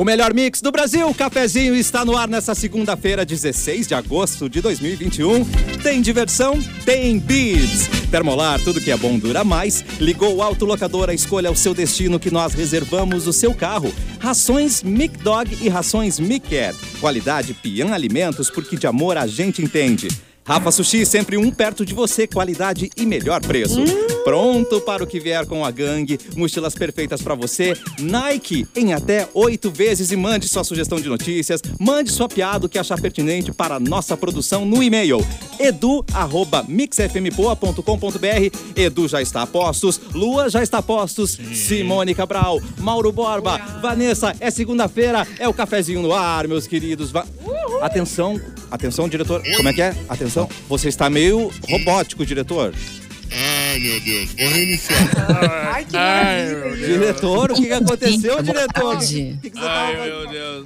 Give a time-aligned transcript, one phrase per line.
[0.00, 4.48] O melhor mix do Brasil, o cafezinho está no ar nessa segunda-feira, 16 de agosto
[4.48, 5.44] de 2021.
[5.82, 6.58] Tem diversão?
[6.86, 7.86] Tem bibs.
[8.10, 9.84] Termolar, tudo que é bom dura mais.
[10.00, 13.92] Ligou o autolocadora, escolha o seu destino que nós reservamos o seu carro.
[14.18, 16.48] Rações Mic Dog e rações Mic.
[16.98, 20.08] Qualidade Pian Alimentos, porque de amor a gente entende.
[20.50, 23.84] Rafa Sushi, sempre um perto de você, qualidade e melhor preço.
[24.24, 27.72] Pronto para o que vier com a gangue, mochilas perfeitas para você.
[28.00, 30.10] Nike em até oito vezes.
[30.10, 34.16] E mande sua sugestão de notícias, mande sua piada que achar pertinente para a nossa
[34.16, 35.24] produção no e-mail.
[35.60, 38.58] Edu@mixfmpoa.com.br.
[38.74, 44.34] Edu já está a postos, Lua já está a postos, Simone Cabral, Mauro Borba, Vanessa,
[44.40, 47.12] é segunda-feira, é o cafezinho no ar, meus queridos.
[47.12, 47.24] Va-
[47.80, 49.42] Atenção, atenção, diretor.
[49.56, 49.94] Como é que é?
[50.08, 52.72] Atenção, você está meio robótico, diretor.
[53.70, 54.30] Ai, meu Deus.
[54.32, 55.72] Vou reiniciar.
[55.74, 56.86] Ai, que maravilha.
[56.88, 58.84] Diretor, o que, que aconteceu, diretor?
[58.84, 59.38] O tarde.
[59.40, 60.64] que, que você tava meu Deus.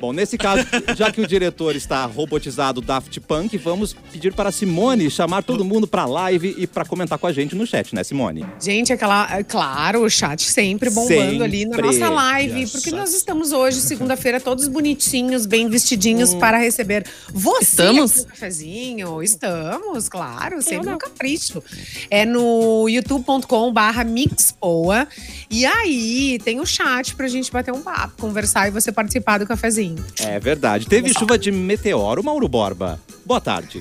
[0.00, 0.64] Bom, nesse caso,
[0.96, 5.64] já que o diretor está robotizado Daft Punk, vamos pedir para a Simone chamar todo
[5.64, 8.46] mundo para live e para comentar com a gente no chat, né, Simone?
[8.60, 9.36] Gente, aquela.
[9.36, 11.44] é Claro, o chat sempre bombando Sempre.
[11.44, 12.60] ali na nossa live.
[12.60, 18.10] Yes, Porque nós estamos hoje, segunda-feira, todos bonitinhos, bem vestidinhos para receber você Estamos?
[18.12, 19.22] aqui no cafezinho.
[19.22, 21.62] Estamos, claro, sempre no capricho.
[22.10, 25.08] É no youtube.com/barra mixpoa.
[25.50, 29.46] E aí tem o chat pra gente bater um papo, conversar e você participar do
[29.46, 30.04] cafezinho.
[30.20, 30.86] É verdade.
[30.86, 33.00] Teve chuva de meteoro, Mauro Borba.
[33.24, 33.80] Boa tarde.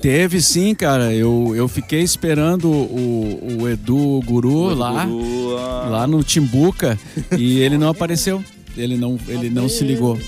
[0.00, 1.12] Teve sim, cara.
[1.12, 5.54] Eu, eu fiquei esperando o, o Edu Guru lá, Guru,
[5.90, 6.98] lá no Timbuca
[7.36, 8.42] e ele não apareceu.
[8.76, 10.18] Ele não, ele não se ligou.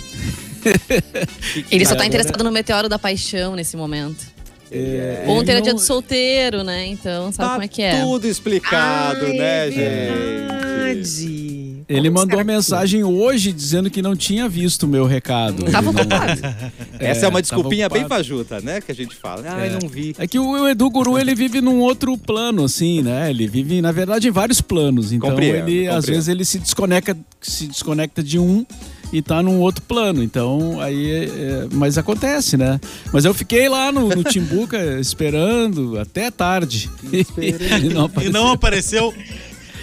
[1.70, 4.26] Ele só tá interessado no meteoro da paixão nesse momento.
[4.70, 6.86] É, Ontem era ele dia não- do solteiro, né?
[6.86, 8.00] Então, sabe Tá como é que é?
[8.02, 9.78] tudo explicado, Ai, né, é gente?
[9.78, 11.68] verdade.
[11.88, 15.64] Ele Como mandou mensagem hoje dizendo que não tinha visto o meu recado.
[15.70, 16.40] Tava Ele não- ocupado.
[17.00, 18.80] Essa é uma tava desculpinha bem fajuta, né?
[18.82, 19.42] Que a gente fala.
[19.46, 20.14] Ai, não vi.
[20.18, 23.30] É que o Edu Guru, ele vive num outro plano, assim, né?
[23.30, 25.12] Ele vive, na verdade, em vários planos.
[25.12, 26.14] Então, Compreendo, ele, às compreendo.
[26.14, 28.66] vezes, ele se desconecta, se desconecta de um
[29.12, 30.22] e tá num outro plano.
[30.22, 31.10] Então, aí...
[31.10, 32.78] é- é- mas acontece, né?
[33.12, 36.90] Mas eu fiquei lá no, no Timbuca esperando até tarde.
[37.36, 38.32] ele não E apareceu.
[38.32, 39.14] não apareceu.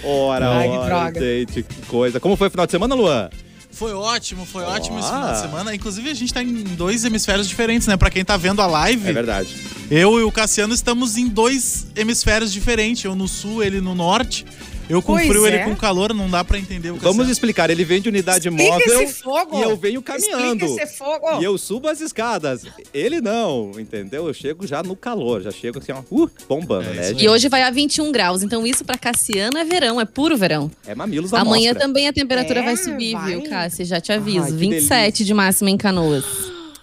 [0.04, 2.20] Ora, Ai, ora, gente, que coisa.
[2.20, 3.28] Como foi o final de semana, Luan?
[3.72, 5.74] Foi ótimo, foi ótimo esse final de semana.
[5.74, 7.96] Inclusive, a gente tá em dois hemisférios diferentes, né?
[7.96, 9.54] Pra quem tá vendo a live, É verdade.
[9.90, 13.04] eu e o Cassiano estamos em dois hemisférios diferentes.
[13.04, 14.46] Eu no sul, ele no norte.
[14.88, 15.64] Eu com Pois frio, ele é.
[15.64, 17.14] com calor, não dá pra entender o Cassiano.
[17.16, 17.70] Vamos explicar.
[17.70, 19.58] Ele vem de unidade Explica móvel esse fogo.
[19.58, 20.64] e eu venho caminhando.
[20.64, 21.40] Explica esse fogo.
[21.40, 22.62] E eu subo as escadas.
[22.94, 24.28] Ele não, entendeu?
[24.28, 27.08] Eu chego já no calor, já chego assim, ó, uh, bombando, É né?
[27.08, 27.24] gente?
[27.24, 30.70] E hoje vai a 21 graus, então isso pra Cassiano é verão, é puro verão.
[30.86, 31.86] É mamilos da Amanhã mostra.
[31.86, 33.30] também a temperatura É, vai subir, vai.
[33.32, 33.84] viu, Cássia?
[33.84, 34.44] Já te aviso.
[34.44, 36.24] Ai, que 27 de máxima em Canoas.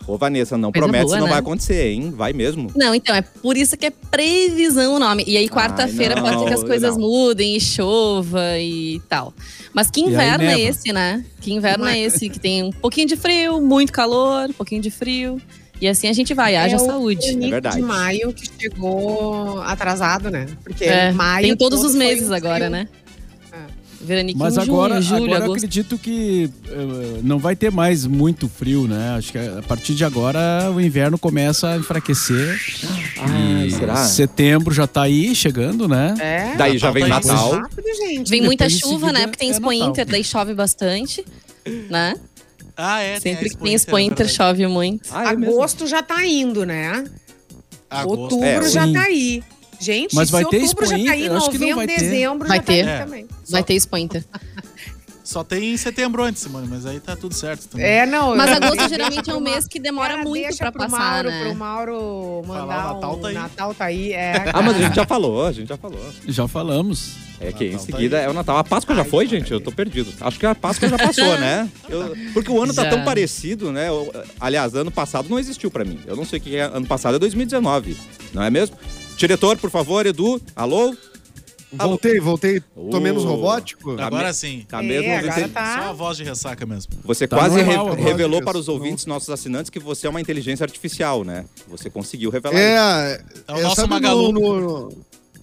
[0.06, 1.32] Ô, Vanessa, não Coisa promete boa, se não né?
[1.32, 2.12] vai acontecer, hein?
[2.16, 2.70] Vai mesmo.
[2.76, 5.24] Não, então, é por isso que é previsão o nome.
[5.26, 7.08] E aí, quarta-feira pode ser que as coisas não.
[7.08, 9.34] mudem e chova e tal.
[9.74, 10.60] Mas que aí inverno é neva.
[10.60, 11.24] esse, né?
[11.42, 12.30] Que inverno é esse?
[12.30, 15.42] Que tem um pouquinho de frio, muito calor, um pouquinho de frio.
[15.82, 17.26] E assim a gente vai, haja É o saúde.
[17.28, 17.76] Veranico verdade.
[17.78, 20.46] de maio que chegou atrasado, né?
[20.64, 22.70] Porque É, maio tem todos todo os meses agora, frio.
[22.70, 22.88] né?
[24.04, 24.06] É.
[24.06, 28.88] Veraniquinho, Mas junho, agora, julho, agora acredito que eh, não vai ter mais muito frio,
[28.88, 29.16] né?
[29.18, 32.60] Acho que a partir de agora o inverno começa a enfraquecer.
[33.66, 33.96] E será?
[33.96, 36.16] Setembro já tá aí chegando, né?
[36.20, 36.56] É.
[36.56, 37.52] Daí já vem Natal tá Natal.
[37.62, 37.84] Rápido.
[38.28, 39.22] Vem muita depois em chuva, né?
[39.28, 39.90] Porque tem é Expo Natal.
[39.90, 41.26] Inter, daí chove bastante,
[41.90, 42.16] né?
[42.76, 43.20] Ah, é.
[43.20, 45.10] Sempre que tem Expo é Inter, chove muito.
[45.12, 45.56] Ah, é mesmo?
[45.56, 47.04] Agosto já tá indo, né?
[47.90, 48.22] Agosto.
[48.22, 48.94] Outubro É, já sim.
[48.94, 49.44] tá aí.
[49.80, 52.74] Gente, Mas se vai ter outubro Expo já tá aí, novembro, dezembro Vai já tá
[52.74, 53.28] aí também.
[53.54, 54.24] Vai ter Expo Inter.
[55.24, 57.86] Só tem em setembro antes, Simone, mas aí tá tudo certo também.
[57.86, 58.36] É, não.
[58.36, 61.44] Mas agosto geralmente é um mês que demora Cara, muito deixa pra passar, Mauro, né?
[61.46, 63.34] Pro Mauro mandar o Natal um tá aí.
[63.34, 64.12] Natal tá aí.
[64.12, 66.00] É, Ah, mas a gente já falou, a gente já falou.
[66.28, 67.14] Já falamos.
[67.40, 68.26] É que em Natal tá seguida aí.
[68.26, 68.58] é o Natal.
[68.58, 69.50] A Páscoa já foi, gente?
[69.50, 70.14] Eu tô perdido.
[70.20, 71.70] Acho que a Páscoa já passou, né?
[71.90, 72.90] Eu- porque o ano tá Já.
[72.90, 73.88] tão parecido, né?
[73.88, 74.12] Eu-
[74.42, 76.00] aliás, ano passado não existiu pra mim.
[76.06, 77.96] Eu não sei o que é ano passado, é 2019.
[78.34, 78.76] Não é mesmo?
[79.16, 80.42] Diretor, por favor, Edu.
[80.54, 80.94] Alô?
[81.78, 82.62] Voltei, voltei.
[82.92, 83.96] Tô menos robótico?
[83.96, 84.66] Tá Agora sim.
[84.68, 85.12] Tá É, mesmo?
[85.12, 85.82] agora Você- tá.
[85.84, 86.94] Só a voz de ressaca mesmo.
[87.04, 90.10] Você Tá quase normal, re- agora, revelou para os ouvintes, nossos assinantes, que você é
[90.10, 91.46] uma inteligência artificial, né?
[91.68, 92.64] Você conseguiu revelar isso.
[92.64, 94.32] É, É o é, nosso sabe Magalu.
[94.32, 94.98] No, no-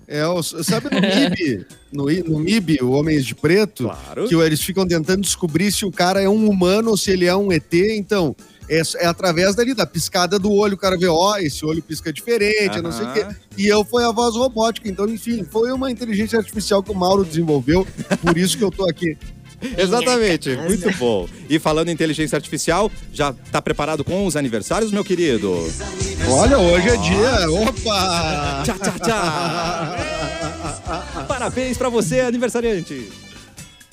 [0.06, 4.29] é, o- sabe no MIB, no, I- no MIB, o Homens de Preto, Claro.
[4.29, 7.35] que eles ficam tentando descobrir se o cara é um humano ou se ele é
[7.35, 8.35] um ET, então
[8.70, 12.12] é, é através dali, da piscada do olho, o cara vê, ó, esse olho pisca
[12.12, 13.26] diferente, eu não sei o quê.
[13.58, 17.25] E eu fui a voz robótica, então, enfim, foi uma inteligência artificial que o Mauro
[17.25, 17.87] desenvolveu,
[18.22, 19.19] por isso que eu tô aqui.
[19.76, 21.28] Exatamente, muito bom.
[21.49, 25.52] E falando em inteligência artificial, já tá preparado com os aniversários, meu querido?
[26.28, 27.50] Olha, hoje é dia.
[27.50, 28.62] Opa!
[28.64, 29.96] Tchá, tchá, tchá.
[31.28, 33.11] Parabéns pra você, aniversariante.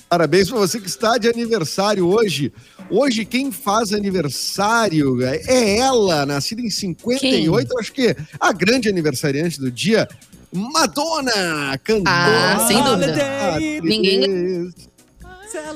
[0.08, 2.50] Parabéns para você que está de aniversário hoje.
[2.90, 9.70] Hoje, quem faz aniversário é ela, nascida em 58, acho que a grande aniversariante do
[9.70, 10.08] dia,
[10.50, 12.06] Madonna, cantora.
[12.56, 13.52] Ah, sem dúvida.
[13.52, 13.82] atriz.
[13.82, 14.72] Ninguém-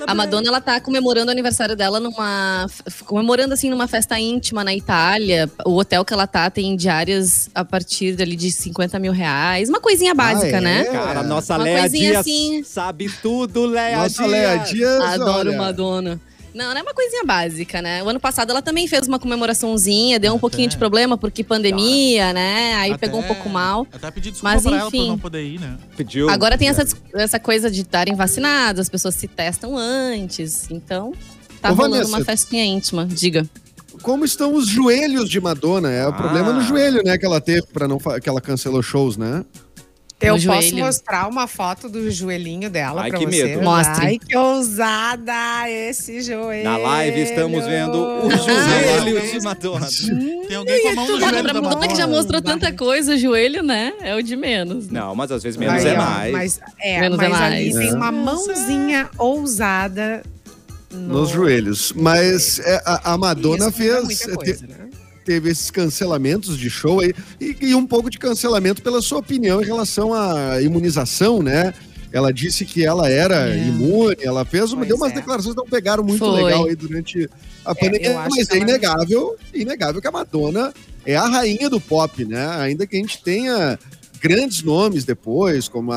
[0.06, 2.66] A Madonna, ela tá comemorando o aniversário dela numa.
[3.06, 5.50] comemorando, assim, numa festa íntima na Itália.
[5.64, 9.68] O hotel que ela tá tem diárias a partir dali de 50 mil reais.
[9.68, 10.60] Uma coisinha básica, é?
[10.60, 10.84] né?
[10.84, 12.62] Cara, nossa Uma Léa coisinha Dias assim.
[12.64, 14.30] sabe tudo, Léa Nossa, Dias.
[14.30, 16.20] Léa Dias, Adoro olha, Madonna.
[16.54, 18.02] Não, não é uma coisinha básica, né?
[18.02, 22.32] O ano passado ela também fez uma comemoraçãozinha, deu um pouquinho de problema porque pandemia,
[22.32, 22.74] né?
[22.74, 23.86] Aí Até- pegou um pouco mal.
[23.92, 25.08] Até pedir desculpa Mas, pra ela por enfim.
[25.08, 25.76] não poder ir, né?
[25.96, 26.28] Pediu.
[26.28, 30.70] Agora tem essa, dis- essa coisa de estarem vacinados, as pessoas se testam antes.
[30.70, 31.12] Então,
[31.60, 33.06] tá Ô, rolando Vanessa, uma festinha íntima.
[33.06, 33.46] Diga.
[34.02, 35.90] Como estão os joelhos de Madonna?
[35.90, 36.12] É o Ah.
[36.12, 39.44] problema no joelho, né, que ela teve para não que ela cancelou shows, né?
[40.26, 40.76] Eu posso joelho.
[40.78, 43.44] mostrar uma foto do joelhinho dela Ai, pra que você.
[43.44, 43.62] medo.
[43.62, 44.06] Mostre.
[44.06, 46.64] Ai, que ousada esse joelho.
[46.64, 49.88] Na live estamos vendo o joelho de Madonna.
[50.48, 53.14] Tem alguém com a mão no joelho pra da Madonna que já mostrou tanta coisa,
[53.14, 53.92] o joelho, né?
[54.00, 54.88] É o de menos.
[54.88, 55.00] né?
[55.00, 56.32] Não, mas às vezes menos Aí, é ó, mais.
[56.32, 57.76] Mas, é, Menos é mas ali mais.
[57.86, 57.96] tem É.
[57.96, 60.22] uma mãozinha ousada
[60.90, 61.92] no- Nos joelhos.
[61.96, 64.04] Mas é, a, a Madonna Isso fez.
[64.04, 64.74] muita coisa, né?
[65.22, 69.62] Teve esses cancelamentos de show aí e, e um pouco de cancelamento pela sua opinião
[69.62, 71.72] em relação à imunização, né?
[72.12, 73.56] Ela disse que ela era É.
[73.68, 75.14] imune, ela fez Pois deu umas é.
[75.14, 76.42] declarações que não pegaram muito Foi.
[76.42, 77.28] legal aí durante
[77.64, 80.74] a eu pandemia, mas é ela- inegável, inegável que a Madonna
[81.06, 82.46] é a rainha do pop, né?
[82.58, 83.78] Ainda que a gente tenha
[84.20, 85.96] grandes nomes depois, como a,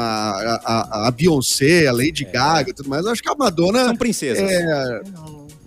[0.65, 3.95] a, a- Beyoncé, a Lady Gaga e tudo mais, eu acho que a Madonna São
[3.97, 4.49] princesas.
[4.49, 5.01] é,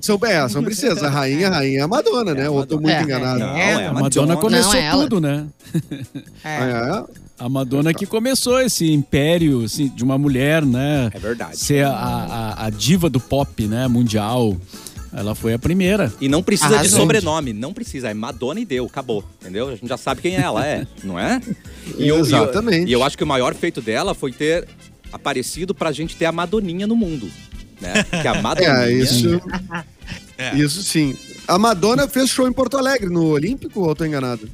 [0.00, 1.02] são, é, são princesas.
[1.02, 2.42] A rainha, a rainha é a Madonna, né?
[2.42, 3.38] É a Ou eu tô muito É, enganado?
[3.40, 5.46] Não, É, é a Madonna começou Não, é tudo, né?
[6.44, 6.58] É.
[7.18, 7.28] É.
[7.38, 11.08] A Madonna que começou esse império assim, de uma mulher, né?
[11.14, 11.56] É verdade.
[11.56, 13.86] Ser a, a, a diva do pop, né?
[13.86, 14.56] Mundial.
[15.12, 16.12] Ela foi a primeira.
[16.20, 18.10] E não precisa de sobrenome, não precisa.
[18.10, 19.24] É Madonna e deu, acabou.
[19.40, 19.68] Entendeu?
[19.68, 21.40] A gente já sabe quem ela é, não é?
[21.96, 22.88] E eu- Exatamente.
[22.90, 24.66] E eu, acho que o maior feito dela foi ter
[25.12, 27.30] aparecido pra gente ter a Madoninha no mundo.
[27.80, 28.02] Né?
[28.22, 28.72] Que a Madoninha.
[28.88, 29.40] É, isso.
[30.36, 30.54] É.
[30.56, 31.16] Isso sim.
[31.46, 34.48] A Madonna fez show em Porto Alegre, no Olímpico, ou eu tô enganado?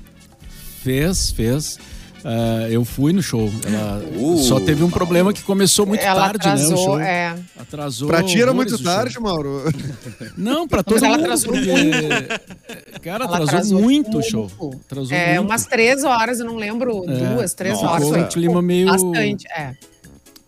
[0.83, 1.79] Fez, fez.
[2.27, 3.51] Ah, eu fui no show.
[3.67, 6.53] Ela Uh, só teve um problema que começou muito ela tarde, né?
[6.53, 7.01] O atrasou, show.
[7.01, 7.37] é.
[7.59, 8.09] Atrasou.
[8.09, 9.63] Pra ti era muito tarde, Mauro.
[10.39, 11.25] Não, pra todo Mas ela mundo.
[11.25, 14.51] atrasou porque- Cara, Ela atrasou, atrasou muito o show.
[14.87, 15.51] Atrasou É, muito.
[15.51, 17.35] umas três horas, eu não lembro, É.
[17.35, 17.87] duas, três Nossa.
[17.89, 17.99] horas.
[18.05, 19.75] Ficou Foi um clima meio- bastante, é.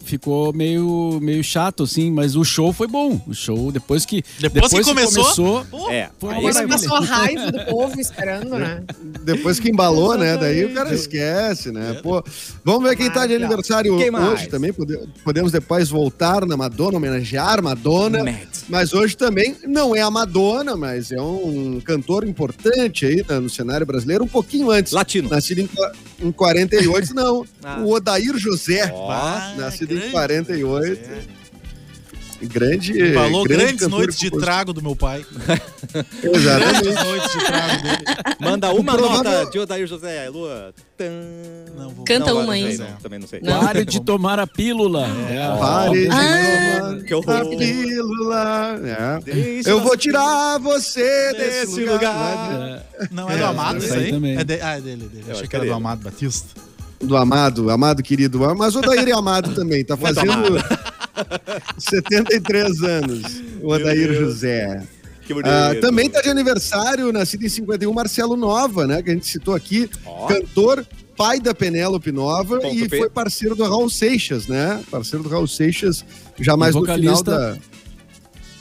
[0.07, 3.21] Ficou meio, meio chato, assim, mas o show foi bom.
[3.27, 4.23] O show, depois que.
[4.39, 5.65] Depois que começou?
[5.65, 6.79] Pô, É, Foi aí- Depois maravilha.
[6.79, 8.85] passou a raiva do povo esperando, né?
[9.25, 10.37] Depois que embalou, né?
[10.37, 11.99] Daí o cara esquece, né?
[12.03, 12.23] Pô,
[12.65, 14.73] vamos ver quem tá de aniversário hoje também.
[14.73, 18.23] Pode- Podemos depois voltar na Madonna, homenagear Madonna.
[18.23, 18.37] Mad.
[18.69, 23.51] Mas hoje também não é a Madonna, mas é um cantor importante aí né, no
[23.51, 24.93] cenário brasileiro, um pouquinho antes.
[24.93, 25.29] Latino.
[25.29, 25.69] Nascido em,
[26.21, 27.45] em 48, não.
[27.63, 27.81] Ah.
[27.81, 28.83] O Odair José.
[29.09, 31.46] Ah, nascido em grande 48.
[32.49, 33.13] Grande.
[33.15, 35.25] Falou grande grandes noites de trago do meu pai.
[36.23, 36.83] Exatamente.
[36.83, 38.05] Grandes noites de trago dele.
[38.41, 40.73] Manda uma Provável- nota de Odair José, Lua.
[40.97, 41.11] Tan.
[41.77, 42.79] Não, vou- Canta Não, uma aí.
[43.03, 43.41] também não sei.
[43.43, 43.61] Não.
[43.61, 45.07] Pare de tomar a pílula.
[45.31, 47.37] É, a- Pare de Ah, tomar que horror.
[47.37, 48.81] a pílula.
[48.85, 49.71] É.
[49.71, 51.99] Eu vou tirar você desse, Desse lugar.
[51.99, 52.83] lugar.
[53.01, 54.37] é, Não, é do É, Amado esse isso aí também.
[54.39, 55.25] É de- Ah, é dele, dele.
[55.27, 55.75] Eu Achei acho que era é do.
[55.75, 56.49] Amado Batista.
[56.99, 58.39] Do Amado, Amado querido.
[58.57, 59.85] Mas o Odair é amado também.
[59.85, 60.57] Tá fazendo
[61.79, 63.43] 73 anos.
[63.63, 64.17] O Deus.
[64.17, 64.83] José.
[65.45, 69.03] Ah, também tá de aniversário, nascido em 51, Marcelo Nova, né?
[69.03, 69.91] Que a gente citou aqui.
[70.05, 70.27] Ó.
[70.27, 72.99] Cantor, pai da Penélope Nova Ponto e P.
[72.99, 74.83] foi parceiro do Raul Seixas, né?
[74.91, 76.05] Parceiro do Raul Seixas,
[76.39, 77.59] já mais no final vocalista da.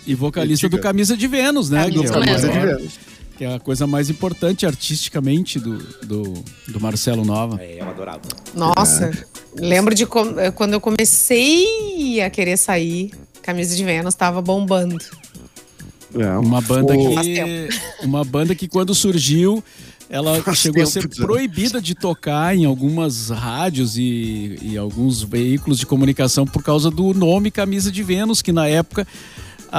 [0.08, 1.84] E vocalista do Camisa de Vênus, né?
[1.84, 3.00] Camisa Camisa de Vênus.
[3.38, 6.34] Que é a coisa mais importante artisticamente do, do,
[6.68, 7.62] do Marcelo Nova.
[7.62, 8.22] É, eu adorava.
[8.54, 9.12] Nossa,
[9.58, 13.12] lembro de eh, quando eu comecei a querer sair,
[13.42, 14.98] Camisa de Vênus tava bombando.
[16.18, 17.70] É, Uma banda o- Faz que.
[18.04, 19.64] Uma banda que quando surgiu.
[20.08, 21.26] Ela Faz chegou a ser já.
[21.26, 27.12] proibida de tocar em algumas rádios e, e alguns veículos de comunicação por causa do
[27.12, 29.06] nome Camisa de Vênus, que na época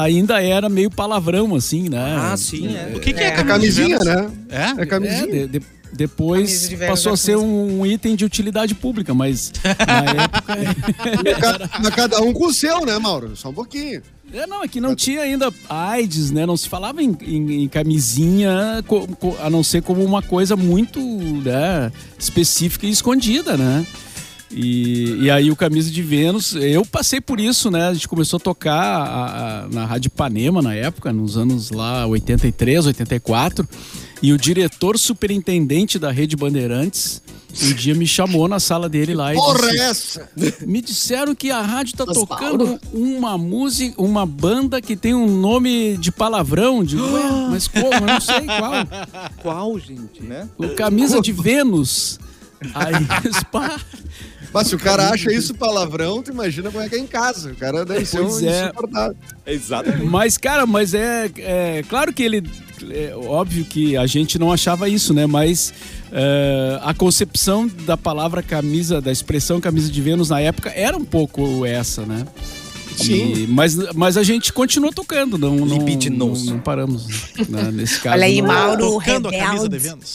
[0.02, 2.16] ainda era meio palavrão, assim, né?
[2.18, 2.92] Ah, sim, é.
[2.96, 3.40] O que, que é, É.
[3.40, 4.04] É camisinha, Vênus?
[4.06, 4.30] né?
[4.50, 4.80] É?
[4.80, 5.26] É É, camisinha.
[5.26, 9.52] de- de- depois de passou a é ser um, um item de utilidade pública, mas
[9.86, 11.90] na época.
[11.96, 13.34] Cada um com o seu, né, Mauro?
[13.36, 14.02] Só um pouquinho.
[14.32, 16.44] É, não, é que não tinha ainda AIDS, né?
[16.44, 20.56] Não se falava em, em- em camisinha, co- co- a não ser como uma coisa
[20.56, 23.86] muito né, específica e escondida, né?
[24.50, 27.88] E, e aí o Camisa de Vênus, eu passei por isso, né?
[27.88, 32.06] A gente começou a tocar a- a- na Rádio Ipanema na época, nos anos lá
[32.06, 33.68] 83, 84.
[34.22, 37.20] E o diretor superintendente da Rede Bandeirantes
[37.62, 40.28] um dia me chamou na sala dele lá e Porra, disse, é essa?
[40.66, 42.26] me disseram que a rádio tá Osvaldo?
[42.26, 46.84] tocando uma música, uma banda que tem um nome de palavrão.
[46.84, 47.86] Digo, ué, mas como?
[47.94, 48.72] Eu não sei qual.
[49.42, 50.46] Qual, gente, né?
[50.58, 52.20] O Camisa de Vênus.
[52.74, 52.94] Aí,
[53.50, 53.80] pá.
[54.52, 57.50] Mas se o cara acha isso palavrão, tu imagina como é que é em casa.
[57.52, 58.64] O cara deve ser Pois um é.
[58.64, 59.16] insuportável.
[59.46, 60.04] Exatamente.
[60.04, 62.42] Mas, cara, mas é, é claro que ele.
[62.90, 65.26] É óbvio que a gente não achava isso, né?
[65.26, 65.72] Mas
[66.12, 71.04] é, a concepção da palavra camisa, da expressão camisa de Vênus na época era um
[71.04, 72.26] pouco essa, né?
[72.96, 73.32] Sim.
[73.34, 77.06] E- mas, mas a gente continuou tocando, não, não, não, não paramos.
[77.48, 77.70] né?
[77.72, 78.14] Nesse caso.
[78.16, 80.06] Olha aí, não- Mauro Tocando a camisa de Rebelde.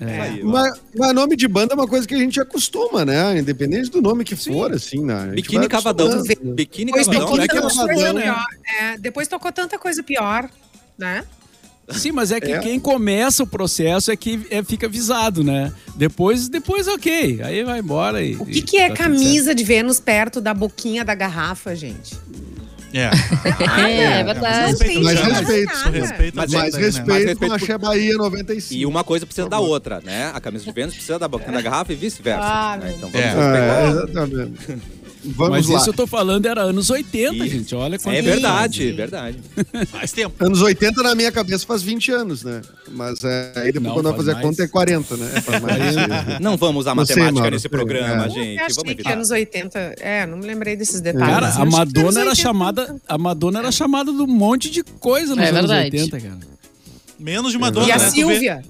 [0.00, 0.46] Aí, ó.
[0.46, 3.38] Mas, mas nome de banda é uma coisa que a gente acostuma, né?
[3.38, 5.26] Independente do nome que for, assim, né?
[5.34, 6.22] Biquíni Cavadão.
[6.42, 7.26] Biquíni Depois Cavadão.
[7.26, 8.22] tocou é que tanta Cavadão, coisa né?
[8.22, 8.46] pior.
[8.80, 10.48] É, depois tocou tanta coisa pior,
[10.98, 11.24] né?
[11.90, 12.58] Sim, mas é que É.
[12.60, 15.70] quem começa o processo é que é, fica avisado, né?
[15.94, 17.42] Depois, depois ok.
[17.42, 18.36] Aí vai embora e.
[18.36, 22.16] O que, que é tá camisa de Vênus perto da boquinha da garrafa, gente?
[23.84, 23.90] É.
[23.90, 24.70] É, é verdade.
[24.70, 25.72] respeito, Mais respeito.
[25.90, 26.60] Respeito Mais né?
[26.62, 28.80] respeito, Mais com a Axé Bahia 95.
[28.80, 30.30] E uma coisa precisa da outra, né?
[30.32, 32.40] A camisa de Vênus precisa da boquinha da garrafa e vice-versa.
[32.44, 32.94] Ah, né?
[32.96, 33.30] Então vamos É.
[33.30, 33.80] respeitar.
[33.82, 34.82] É, exatamente.
[35.24, 35.78] Vamos Mas lá.
[35.78, 37.46] isso eu tô falando era anos 80, Isso.
[37.48, 37.74] gente.
[37.74, 38.28] Olha quanto É tempo.
[38.28, 39.38] verdade, verdade.
[39.90, 40.34] Faz tempo.
[40.44, 42.60] Anos 80 na minha cabeça faz 20 anos, né?
[42.90, 44.46] Mas é, aí depois Não, quando eu faz fazer a mais.
[44.46, 45.30] conta é 40, né?
[45.62, 46.40] Mais.
[46.40, 48.28] Não vamos usar Não sei, matemática Mauro, nesse programa, É.
[48.28, 48.58] gente.
[48.60, 49.78] Eu achei Vamos que anos 80.
[50.00, 51.34] É, não me lembrei desses detalhes.
[51.34, 55.34] Cara, a Madonna era 80 chamada, a Madonna era chamada de um monte de coisa
[55.34, 55.96] nos É anos verdade.
[55.96, 56.38] 80, cara.
[57.18, 58.04] Menos de Madonna, E a né?
[58.04, 58.62] Tu vê- Silvia?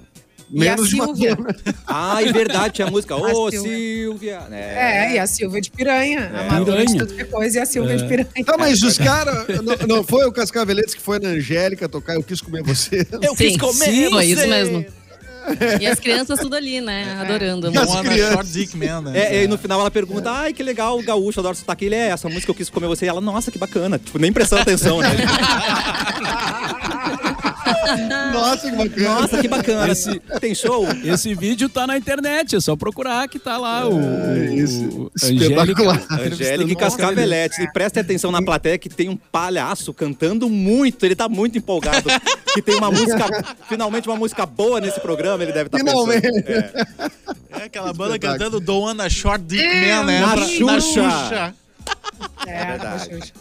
[0.54, 1.36] E a Silvia?
[1.86, 3.14] Ah, é verdade, tinha a música.
[3.16, 3.60] Ô, A Silvia.
[3.60, 4.42] Silvia.
[4.50, 6.30] É, e a Silvia de piranha.
[6.32, 6.40] É.
[6.48, 8.28] A Madonna de tudo que é coisa e a Silvia de piranha.
[8.44, 9.46] Tá, mas os caras.
[9.62, 13.06] Não, não foi o Cascaveletes que foi na Angélica tocar Eu Quis Comer Você?
[13.20, 14.32] Eu Sim, quis comer sim, foi você.
[14.32, 14.86] isso mesmo.
[15.78, 17.18] E as crianças tudo ali, né?
[17.20, 17.70] Adorando.
[17.70, 18.32] E as crianças.
[18.32, 19.18] Short Dick Man, né?
[19.18, 21.84] É, e no final ela pergunta, ai, que legal, o gaúcho, adoro sotaque.
[21.84, 23.04] Ele é, essa música eu quis comer você.
[23.04, 23.98] E ela, nossa, que bacana.
[23.98, 25.08] Tipo, nem prestando atenção, né?
[28.32, 29.08] Nossa, que bacana.
[29.20, 29.92] Nossa, que bacana.
[29.92, 30.86] Esse- Tem show?
[31.04, 34.84] Esse vídeo tá na internet, é só procurar que tá lá o, É, isso.
[34.84, 36.00] o Espetacular.
[36.10, 37.62] Angélica e Cascavelete.
[37.62, 41.04] E prestem atenção na plateia que tem um palhaço cantando muito.
[41.04, 42.08] Ele tá muito empolgado.
[42.54, 46.22] que tem uma música, finalmente uma música boa nesse programa, ele deve estar Finalmente.
[46.22, 46.48] pensando.
[46.48, 47.60] É.
[47.60, 48.38] É aquela banda Espetáculo.
[48.38, 50.20] cantando Don't Wanna Short Dick Man, né?
[50.20, 50.64] na Xuxa.
[50.64, 51.54] Na Xuxa.
[52.46, 53.32] É, verdade.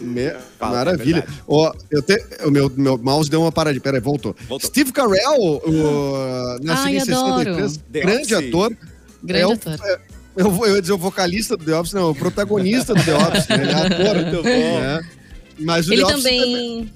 [0.00, 1.26] Me- Fala, é Maravilha.
[1.46, 2.22] Ó, eu te...
[2.44, 3.80] O meu, meu mouse deu uma paradinha.
[3.80, 4.34] Peraí, voltou.
[4.48, 4.68] Voltou.
[4.68, 7.54] Steve Carell, o, nascido em adoro.
[7.54, 8.48] 63, The grande Office.
[8.48, 8.76] ator.
[9.22, 9.78] Grande é o- ator.
[9.88, 9.98] é-
[10.36, 13.14] eu, vou- eu ia dizer o vocalista do The Office, não, o protagonista do The
[13.14, 13.56] Office, né?
[13.62, 14.14] Ele é ator.
[14.16, 14.80] Muito bom.
[14.80, 15.00] né?
[15.60, 16.92] Mas o Ele The Office também.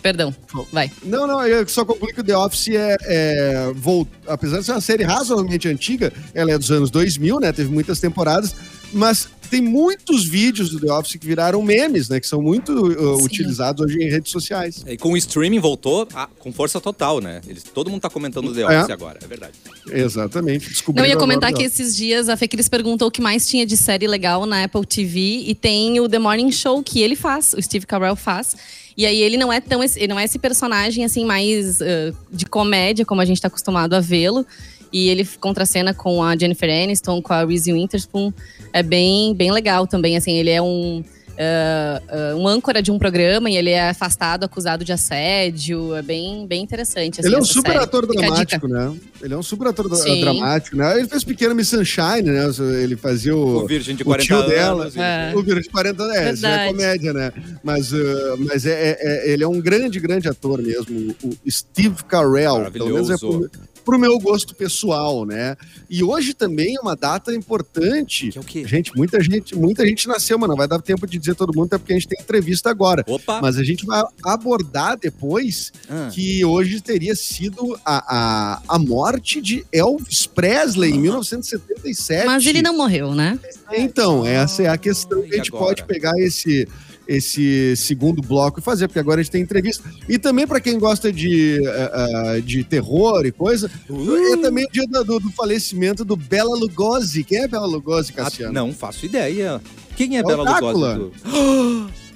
[0.00, 0.34] Perdão,
[0.72, 0.90] vai.
[1.04, 4.72] Não, não, eu só concluí que o The Office é, é volt- apesar de ser
[4.72, 7.52] uma série razoavelmente antiga, ela é dos anos 2000, né?
[7.52, 8.54] Teve muitas temporadas,
[8.92, 12.20] mas tem muitos vídeos do The Office que viraram memes, né?
[12.20, 14.84] Que são muito uh, utilizados hoje em redes sociais.
[14.86, 17.40] E com o streaming voltou ah, com força total, né?
[17.46, 18.78] Eles, todo mundo tá comentando o The É.
[18.78, 19.52] Office agora, é verdade.
[19.90, 20.68] Exatamente.
[20.68, 23.64] Descobri eu ia comentar que esses dias a Fê Cris perguntou o que mais tinha
[23.64, 27.54] de série legal na Apple TV e tem o The Morning Show que ele faz,
[27.54, 28.56] o Steve Carell faz.
[28.96, 32.12] E aí ele não é tão esse, ele não é esse personagem assim mais ah,
[32.30, 34.44] de comédia como a gente tá acostumado a vê-lo.
[34.92, 38.32] E ele contracena com a Jennifer Aniston, com a Reese Witherspoon.
[38.72, 41.02] É bem, bem legal também, assim, ele é um
[41.40, 45.94] ah, ah, um âncora de um programa e ele é afastado, acusado de assédio.
[45.94, 47.20] É bem, bem interessante.
[47.20, 47.84] assim, Ele é um essa super série.
[47.84, 48.96] ator Fica dramático, né?
[49.22, 50.20] Ele é um super ator Sim.
[50.20, 50.98] dramático, né?
[50.98, 52.44] Ele fez Pequena Miss Sunshine, né?
[52.82, 54.50] Ele fazia o, O Virgem de o 40 tio anos.
[54.50, 54.90] dela.
[54.96, 55.32] e- É.
[55.36, 57.32] O Virgem de 40 anos, é, isso é comédia, né?
[57.62, 57.96] Mas, uh,
[58.40, 62.68] mas é, é- é- ele é um grande, grande ator mesmo, o Steve Carell.
[62.72, 63.50] Pelo menos é Maravilhoso.
[63.88, 65.56] Pro, pro meu gosto pessoal, né?
[65.88, 68.30] E hoje também é uma data importante.
[68.30, 68.66] Que é o quê?
[68.66, 71.66] Gente, muita gente, muita gente nasceu, mas não vai dar tempo de dizer todo mundo,
[71.66, 73.04] até porque a gente tem entrevista agora.
[73.06, 73.40] Opa!
[73.40, 76.10] Mas a gente vai abordar depois Ah.
[76.12, 82.26] que hoje teria sido a, a, a morte de Elvis Presley em 1977.
[82.26, 83.38] Mas ele não morreu, né?
[83.72, 85.64] Então, essa é a questão que a gente agora?
[85.66, 86.68] pode pegar esse,
[87.08, 89.82] esse segundo bloco e fazer, porque agora a gente tem entrevista.
[90.06, 94.34] E também, para quem gosta de, ah, de terror e coisa, Uh!
[94.34, 97.24] é também o dia do, do- falecimento do Bela Lugosi.
[97.24, 98.52] Quem é Bela Lugosi, Ah, Cassiano?
[98.52, 99.58] não faço ideia.
[99.96, 100.60] Quem é, o Bela.
[100.60, 100.98] Lugosi?
[101.24, 101.90] do-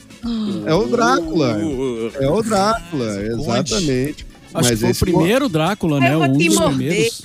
[0.66, 1.56] É o Drácula.
[1.58, 4.24] Uh, É o Drácula, exatamente.
[4.54, 6.16] Acho que foi o primeiro Drácula, né?
[6.16, 6.76] Um dos morder.
[6.76, 7.22] primeiros.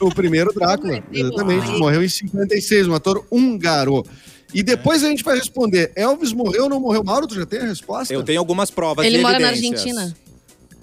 [0.00, 1.66] O primeiro Drácula, exatamente.
[1.78, 4.04] Morreu em 56, um ator húngaro.
[4.54, 7.04] E depois a gente vai responder: Elvis morreu ou não morreu?
[7.04, 8.12] Mauro, tu já tem a resposta?
[8.12, 9.96] Eu tenho algumas provas Ele mora na evidências.
[9.96, 10.16] Argentina.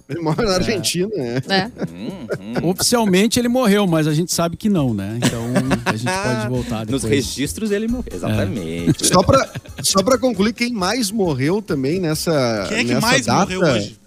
[0.07, 1.41] Ele mora na Argentina, é.
[1.50, 1.72] É.
[1.91, 2.27] Hum,
[2.63, 2.69] hum.
[2.69, 5.17] Oficialmente ele morreu, mas a gente sabe que não, né?
[5.17, 5.41] Então
[5.84, 7.01] a gente pode voltar depois.
[7.01, 8.13] Nos registros ele morreu.
[8.13, 9.07] Exatamente.
[9.07, 9.50] Só pra,
[9.81, 12.65] só pra concluir, quem mais morreu também nessa.
[12.69, 13.98] Quem é que nessa mais data, morreu hoje?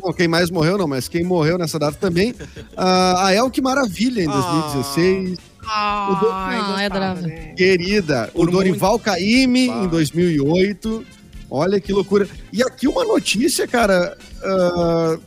[0.00, 2.32] Não, quem mais morreu não, mas quem morreu nessa data também.
[2.76, 5.28] ah, a El Que Maravilha, em 2016.
[5.30, 7.20] Ai, Ah, gostava, é adorava.
[7.22, 7.52] né?
[7.56, 8.30] Querida.
[8.34, 9.84] O Por Dorival Caymmi, Bah.
[9.84, 11.04] em 2008.
[11.50, 12.28] Olha que loucura.
[12.52, 15.18] E aqui uma notícia, cara, ah,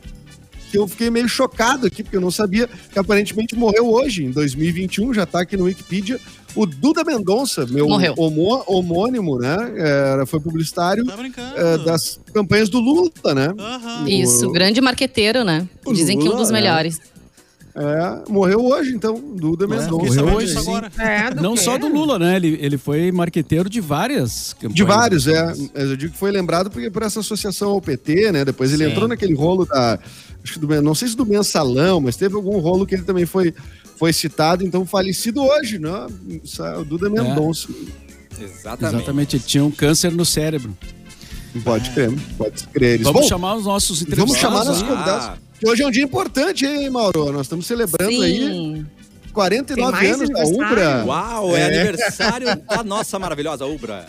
[0.70, 4.30] que eu fiquei meio chocado aqui, porque eu não sabia, que aparentemente morreu hoje, em
[4.30, 6.18] 2021, já tá aqui no Wikipedia.
[6.54, 9.56] O Duda Mendonça, meu homo- homônimo, né?
[9.76, 11.16] Era, foi publicitário Tá
[11.56, 13.48] eh, das campanhas do Lula, né?
[13.58, 14.04] Aham.
[14.06, 15.66] Isso, grande marqueteiro, né?
[15.84, 16.52] O Dizem que um Lula, dos é.
[16.52, 16.98] melhores.
[16.98, 17.11] É,
[18.28, 20.06] morreu hoje, então, Duda É, Mendonça.
[20.06, 20.90] fiquei morreu hoje, agora.
[20.98, 21.60] É, Não quê?
[21.60, 22.36] só do Lula, né?
[22.36, 24.74] Ele, ele foi marqueteiro de várias campanhas.
[24.74, 25.54] De vários, é.
[25.74, 28.44] Eu digo que foi lembrado porque por essa associação ao PT, né?
[28.44, 28.90] Depois ele Sim.
[28.90, 29.98] entrou naquele rolo da.
[30.44, 33.24] Acho que do, não sei se do mensalão, mas teve algum rolo que ele também
[33.24, 33.54] foi,
[33.96, 36.06] foi citado, então falecido hoje, né?
[36.80, 37.68] O Duda Mendonça.
[38.40, 38.96] Exatamente.
[38.96, 40.76] Exatamente, ele tinha um câncer no cérebro.
[41.64, 42.94] Pode crer, pode crer.
[42.94, 44.88] Eles- Vamos Bom, chamar os nossos vamos chamar entrevistados nossos aí.
[44.88, 45.26] convidados.
[45.26, 45.36] Ah,
[45.66, 47.32] hoje é um dia importante, hein, Mauro?
[47.32, 48.86] Nós estamos celebrando aí Sim.
[49.32, 50.44] 49 Tem mais anos da?
[50.44, 51.04] Ubra.
[51.06, 51.64] Uau, é, É.
[51.80, 54.06] aniversário da nossa maravilhosa Ubra.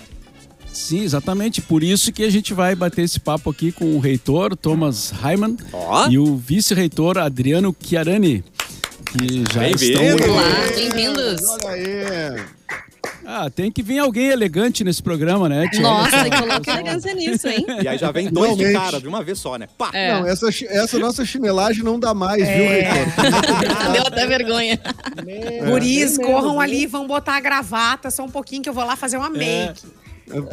[0.72, 1.62] Sim, exatamente.
[1.62, 5.56] Por isso que a gente vai bater esse papo aqui com o reitor Thomas Heimann
[5.72, 6.10] Ó.
[6.10, 8.44] e o vice-reitor Adriano Chiarani,
[9.06, 10.02] que já Bem-vindo.
[10.02, 10.30] estão...
[10.34, 10.44] Olá,
[10.76, 11.42] bem-vindos.
[11.48, 12.44] Olha aí.
[13.25, 15.82] Ah, tem que vir alguém elegante nesse programa, né, Tia?
[15.82, 17.65] Nossa, e coloca elegância nisso, hein?
[17.82, 18.86] E aí já vem dois de Realmente.
[18.86, 19.67] cara, de uma vez só, né?
[19.78, 19.89] Pá!
[19.93, 20.13] É.
[20.13, 22.82] Não, essa, essa nossa chinelagem não dá mais, viu, É.
[22.82, 23.91] Reitor?
[23.93, 24.80] Deu até vergonha.
[25.69, 28.95] Guris, Bem corram ali, vão botar a gravata só um pouquinho que eu vou lá
[28.95, 29.82] fazer uma make.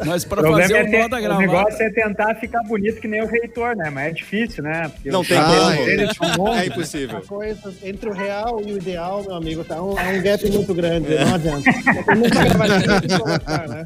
[0.05, 3.07] Mas para fazer é o ter- nó da o negócio é tentar ficar bonito que
[3.07, 3.89] nem o reitor, né?
[3.89, 4.89] Mas é difícil, né?
[4.93, 5.37] Porque Não tem
[6.17, 6.49] como.
[6.53, 7.21] É impossível.
[7.21, 10.73] Coisa entre o real e o ideal, meu amigo, tá um, é um gap muito
[10.73, 11.71] grande, não adianta.
[13.67, 13.85] Né?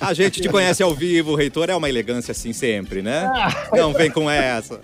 [0.00, 3.30] A gente te conhece ao vivo, o reitor é uma elegância assim sempre, né?
[3.34, 4.80] Ah, Não vem com essa.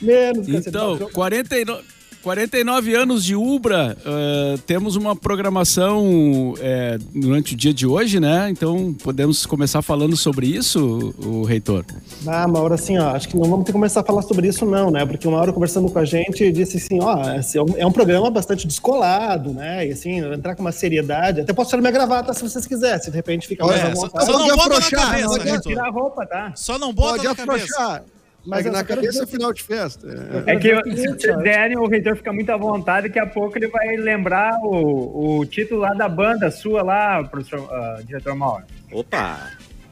[0.00, 1.82] menos Então, 49,
[2.28, 8.50] 49 anos de Ubra, eh, temos uma programação eh, durante o dia de hoje, né?
[8.50, 11.86] Então, podemos começar falando sobre isso, o reitor?
[12.26, 14.66] Ah, Mauro, assim, ó, acho que não vamos ter que começar a falar sobre isso,
[14.66, 15.06] não, né?
[15.06, 17.92] Porque o Mauro conversando com a gente disse assim, ó, esse é um, é um
[17.92, 19.86] programa bastante descolado, né?
[19.88, 21.40] E assim, entrar com uma seriedade.
[21.40, 23.92] Até posso tirar minha gravata se vocês quisessem, se de repente fica mais Olha, à
[23.92, 24.26] É, Só, vontade.
[24.26, 25.62] só não Pode bota na afrouxar, cabeça, pode reitor.
[25.72, 26.52] Tirar a roupa, tá?
[26.54, 27.52] Só não bota Pode na cabeça.
[27.64, 28.02] afrouxar.
[28.02, 28.17] Mas
[28.48, 30.06] Mas eu na cabeça é final de festa.
[30.46, 30.52] É.
[30.54, 30.80] É que Eu-
[31.18, 35.38] se derem, o reitor fica muito à vontade, daqui a pouco ele vai lembrar o,
[35.40, 38.64] o título lá da banda sua lá, professor, ah, diretor Mauro.
[38.90, 39.38] Opa!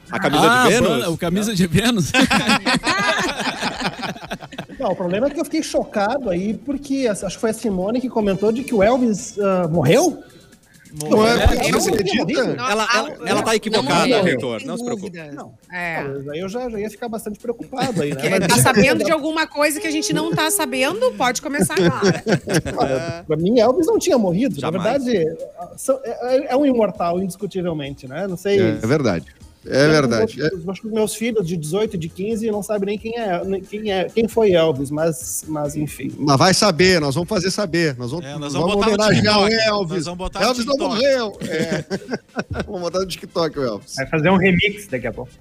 [0.09, 0.89] A camisa ah, de Vênus?
[0.89, 2.11] banda- o camisa de Vênus.
[4.79, 7.99] Não, o problema é que eu fiquei chocado aí, porque acho que foi a Simone
[7.99, 10.23] que comentou de que o Elvis ah, morreu.
[11.03, 11.33] Não é,
[11.67, 12.39] É, você acredita?
[12.41, 14.61] Ela, ela, ela tá equivocada, não, reitor.
[14.65, 15.17] Não se preocupe.
[15.33, 15.53] Não.
[15.71, 15.97] É.
[16.31, 18.21] Aí eu já, já ia ficar bastante preocupado aí, né?
[18.39, 21.11] Mas- tá sabendo de alguma coisa que a gente não tá sabendo?
[21.13, 22.23] Pode começar agora.
[22.77, 24.59] Olha, Pra mim, Elvis não tinha morrido.
[24.59, 24.83] Jamais.
[24.83, 25.37] Na verdade,
[25.77, 28.27] são- é, é um imortal, indiscutivelmente, né?
[28.27, 28.59] Não sei.
[28.59, 29.25] É verdade.
[29.69, 30.39] É verdade.
[30.39, 33.41] Eu acho que meus filhos de 18 e de 15 não sabem nem quem é,
[33.69, 36.11] quem é, quem foi Elvis, mas, mas enfim.
[36.17, 37.95] Mas vai saber, nós vamos fazer saber.
[37.97, 39.67] Nós vamos, É, nós vamos, vamos botar no homenagear o TikTok.
[39.67, 39.95] Elvis.
[39.95, 41.37] Nós vamos botar no Elvis não morreu.
[41.41, 41.85] É.
[42.65, 43.95] vamos botar no TikTok o Elvis.
[43.95, 45.31] Vai fazer um remix daqui a pouco.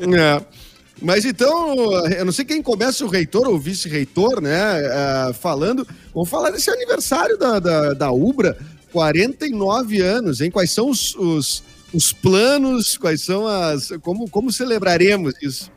[0.00, 0.66] É.
[1.00, 4.80] Mas então, eu não sei quem começa, o reitor ou o vice-reitor, né?
[4.82, 5.86] é, falando.
[6.14, 8.56] Vamos falar desse aniversário da, da, da Ubra,
[8.92, 10.50] 49 anos, hein?
[10.50, 13.92] Quais são os, os, os planos, quais são as.
[14.02, 15.70] Como, como celebraremos isso?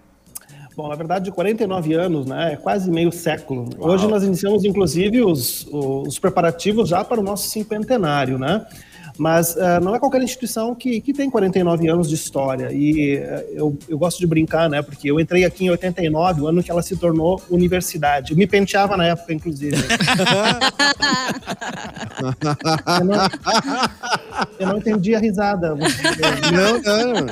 [0.75, 2.53] Bom, na verdade, 49 anos, né?
[2.53, 3.69] É quase meio século.
[3.77, 8.65] Hoje nós iniciamos, inclusive, os, os preparativos já para o nosso cinquentenário, né?
[9.19, 12.71] Mas eh, não é qualquer instituição que, que tem 49 anos de história.
[12.71, 14.81] E eh, eu, eu gosto de brincar, né?
[14.81, 18.31] Porque eu entrei aqui em 89, o ano que ela se tornou universidade.
[18.31, 19.75] Eu me penteava na época, inclusive.
[22.97, 23.27] eu, não,
[24.57, 25.75] eu não entendi a risada.
[25.75, 25.85] Não,
[26.81, 27.25] não.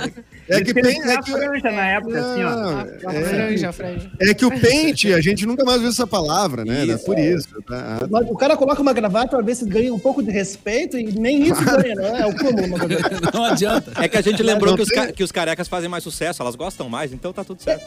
[0.50, 3.12] É que, tinha é a que, franja na época, assim, ó.
[3.12, 4.12] É, franja, franja.
[4.22, 6.88] é que o pente, a gente nunca mais viu essa palavra, né?
[6.88, 7.48] É por isso.
[7.64, 8.00] tá?
[8.30, 11.44] O cara coloca uma gravata pra ver se ganha um pouco de respeito e nem
[11.44, 12.22] isso ganha, né?
[12.22, 12.76] É o cúmulo.
[12.78, 12.88] assim.
[13.34, 13.92] Não adianta.
[14.02, 16.42] É que a gente lembrou que os, tem- ca- que os carecas fazem mais sucesso,
[16.42, 17.84] elas gostam mais, então tá tudo certo.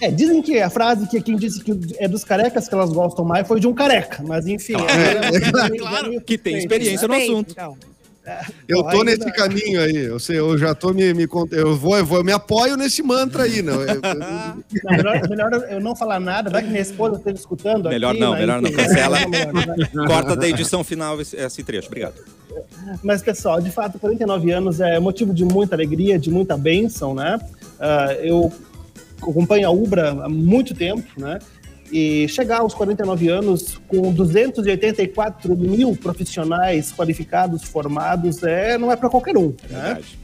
[0.00, 3.24] É, dizem que a frase que quem disse que é dos carecas que elas gostam
[3.24, 4.74] mais foi de um careca, mas enfim.
[4.74, 7.52] é, claro, Que tem experiência no assunto.
[7.52, 7.76] então.
[8.66, 9.96] Eu tô aí nesse caminho aí.
[9.96, 13.02] Eu, sei, eu já tô me, me eu vou, eu vou, eu me apoio nesse
[13.02, 13.82] mantra aí, não.
[13.82, 17.88] Eu- eu- Não, melhor, melhor eu não falar nada, vai que minha esposa esteja escutando.
[17.88, 18.40] Melhor aqui, não, né?
[18.40, 18.72] melhor não.
[18.72, 19.18] Cancela.
[19.28, 20.06] melhor, né?
[20.06, 21.88] Corta da edição final esse, esse trecho.
[21.88, 22.14] Obrigado.
[23.02, 27.38] Mas, pessoal, de fato, 49 anos é motivo de muita alegria, de muita bênção, né?
[27.78, 28.50] Ah, eu
[29.20, 31.38] acompanho a Ubra há muito tempo, né?
[31.96, 39.08] E chegar aos 49 anos com 284 mil profissionais qualificados, formados, é, não é para
[39.08, 39.94] qualquer um, né?
[39.94, 40.18] Verdade.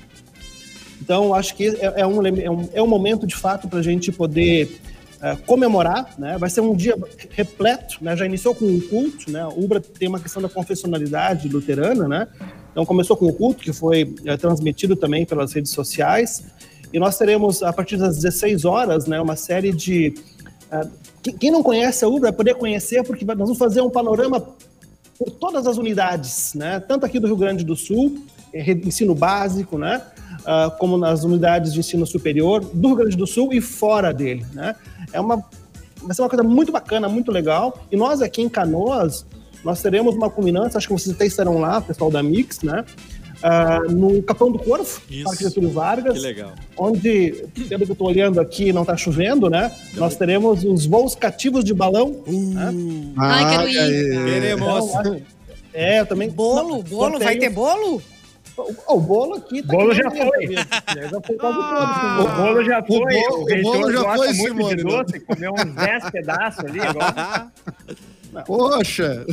[1.01, 3.83] Então, acho que é, é um, é, um, é um momento, de fato, para a
[3.83, 4.81] gente poder
[5.23, 6.37] eh, comemorar, né?
[6.39, 6.97] Vai ser um dia
[7.31, 8.17] repleto, né?
[8.17, 9.47] Já iniciou com um culto, né?
[9.47, 12.27] O Ubra tem uma questão da confessionalidade luterana, né?
[12.73, 16.43] Então, começou com o culto, que foi eh, transmitido também pelas redes sociais.
[16.93, 19.21] E nós teremos, a partir das 16 horas, né?
[19.21, 20.15] Uma série de...
[21.23, 24.41] quem- não conhece a Ubra vai poder conhecer, porque nós vamos fazer um panorama
[25.19, 26.81] por todas as unidades, né?
[26.81, 28.19] Tanto aqui do Rio Grande do Sul,
[28.55, 30.03] eh, ensino básico, né?
[30.47, 34.47] Ah, como nas unidades de ensino superior do Rio Grande do Sul e fora dele,
[34.55, 34.75] né?
[35.13, 35.45] É uma
[36.03, 37.85] vai ser uma coisa muito bacana, muito legal.
[37.93, 39.27] E nós aqui em Canoas,
[39.63, 42.85] nós teremos uma culminância, acho que vocês até estarão lá, pessoal da Mix, né?
[43.43, 45.25] Ah, no Capão do Corvo, Isso.
[45.25, 46.53] Parque Getúlio Vargas, Que legal.
[46.77, 49.75] onde, pelo que eu estou olhando aqui, não está chovendo, né?
[49.95, 52.23] Nós teremos os voos cativos de balão.
[52.27, 52.71] né?
[53.17, 54.25] Ai, quero ir.
[54.25, 54.63] Queremos.
[54.69, 55.23] Então, acho-
[55.73, 56.29] é, eu também.
[56.29, 58.03] Bolo, não, bolo, vai ter bolo?
[58.57, 59.63] O, o bolo aqui.
[59.63, 60.47] tá Bolo aqui já foi.
[60.47, 60.57] viu?
[60.59, 62.21] Já foi quase Ah.
[62.21, 62.99] O bolo já foi.
[62.99, 64.91] bolo- O, o reitor bolo já foi, muito Simone, de né?
[64.91, 67.47] doce, comeu uns 10 pedaços ali agora.
[68.47, 69.27] Poxa,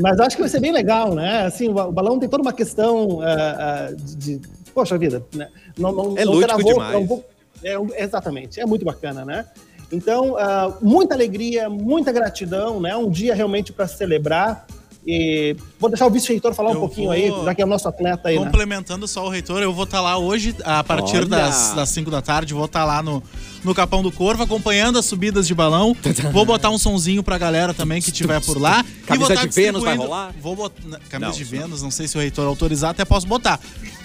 [0.00, 1.44] Mas acho que vai ser bem legal, né?
[1.46, 5.48] Assim, o balão tem toda uma questão ah, ah, de, de- Poxa vida, né?
[5.76, 6.94] Não, não, É não lúdico demais.
[7.02, 7.24] é voo-
[7.62, 9.44] é um- exatamente, é muito bacana, né?
[9.92, 12.96] Então, ah, muita alegria, muita gratidão, né?
[12.96, 14.66] Um dia realmente para celebrar.
[15.04, 17.68] E vou deixar o vice-reitor falar um Eu pouquinho vou- aí, já que é o
[17.68, 18.44] nosso atleta aí, né?
[18.44, 21.26] Complementando só o reitor, eu vou estar lá hoje, a partir Olha!
[21.26, 23.20] das, das 5 da tarde, vou estar lá no,
[23.64, 25.96] no Capão do Corvo, acompanhando as subidas de balão.
[26.32, 28.84] Vou botar um sonzinho pra galera também que estiver por lá.
[29.04, 30.32] Camisa vou tá de Vênus vai rolar?
[30.40, 30.80] Vou botar.
[31.08, 31.44] Camisa Não, de.
[31.44, 33.58] Vênus, não sei se o reitor autorizar, até posso botar.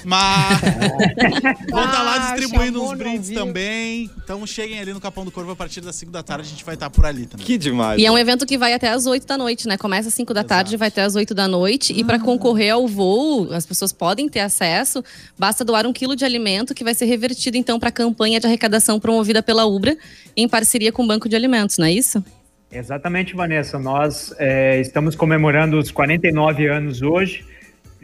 [0.07, 0.61] Mas
[1.69, 4.09] vou estar lá Ah, distribuindo uns brindes também.
[4.23, 6.63] Então cheguem ali no Capão do Corvo a partir das 5 da tarde, a gente
[6.63, 7.45] vai estar por ali também.
[7.45, 7.99] Que demais.
[7.99, 9.75] E é um evento que vai até às 8 da noite, né?
[9.77, 11.91] Começa às 5 da tarde e vai até às 8 da noite.
[11.91, 15.03] E para concorrer ao voo, as pessoas podem ter acesso,
[15.37, 18.47] basta doar um quilo de alimento que vai ser revertido então para a campanha de
[18.47, 19.97] arrecadação promovida pela Ubra
[20.37, 22.23] em parceria com o Banco de Alimentos, não é isso?
[22.71, 23.77] Exatamente, Vanessa.
[23.77, 27.45] Nós é, estamos comemorando os 49 anos hoje,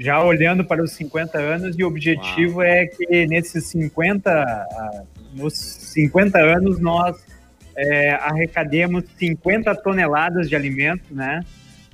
[0.03, 5.53] já olhando para os 50 anos, e o objetivo é que nesses 50, ah, nos
[5.53, 7.15] 50 anos nós
[7.73, 11.39] é, arrecademos 50 toneladas de alimento, né?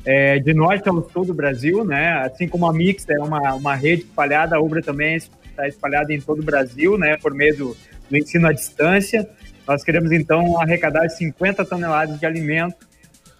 [0.03, 2.13] É, de norte ao sul do Brasil, né?
[2.25, 6.19] Assim como a Mix é uma, uma rede espalhada, a Ubra também está espalhada em
[6.19, 7.15] todo o Brasil, né?
[7.15, 7.77] Por meio do,
[8.09, 9.29] do ensino à distância.
[9.67, 12.88] Nós queremos então arrecadar 50 toneladas de alimento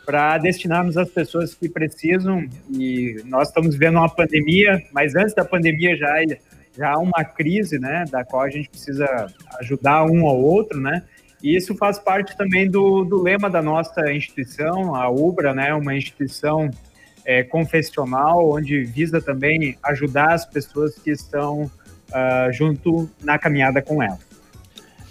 [0.10, 2.44] para destinarmos às pessoas que precisam.
[2.72, 6.16] E nós estamos vivendo uma pandemia, mas antes da pandemia já
[6.76, 9.06] já há uma crise, né, da qual a gente precisa
[9.60, 11.04] ajudar um ao outro, né?
[11.44, 15.94] E isso faz parte também do, do lema da nossa instituição, a UBRA, né, uma
[15.96, 16.72] instituição
[17.24, 21.70] é, confessional, onde visa também ajudar as pessoas que estão
[22.12, 24.18] ah, junto na caminhada com ela.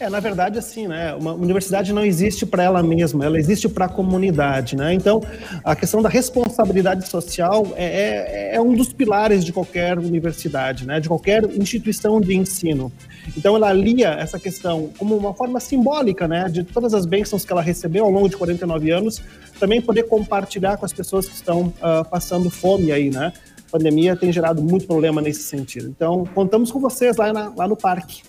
[0.00, 1.12] É, na verdade, assim, né?
[1.14, 4.94] Uma universidade não existe para ela mesma, ela existe para a comunidade, né?
[4.94, 5.20] Então,
[5.64, 11.00] a questão da responsabilidade social é, é, é um dos pilares de qualquer universidade, né?
[11.00, 12.92] De qualquer instituição de ensino.
[13.36, 16.48] Então, ela alia essa questão como uma forma simbólica, né?
[16.48, 19.20] De todas as bênçãos que ela recebeu ao longo de 49 anos,
[19.58, 23.32] também poder compartilhar com as pessoas que estão ah, passando fome aí, né?
[23.66, 25.88] A pandemia tem gerado muito problema nesse sentido.
[25.88, 28.22] Então, contamos com vocês lá, na- lá no parque.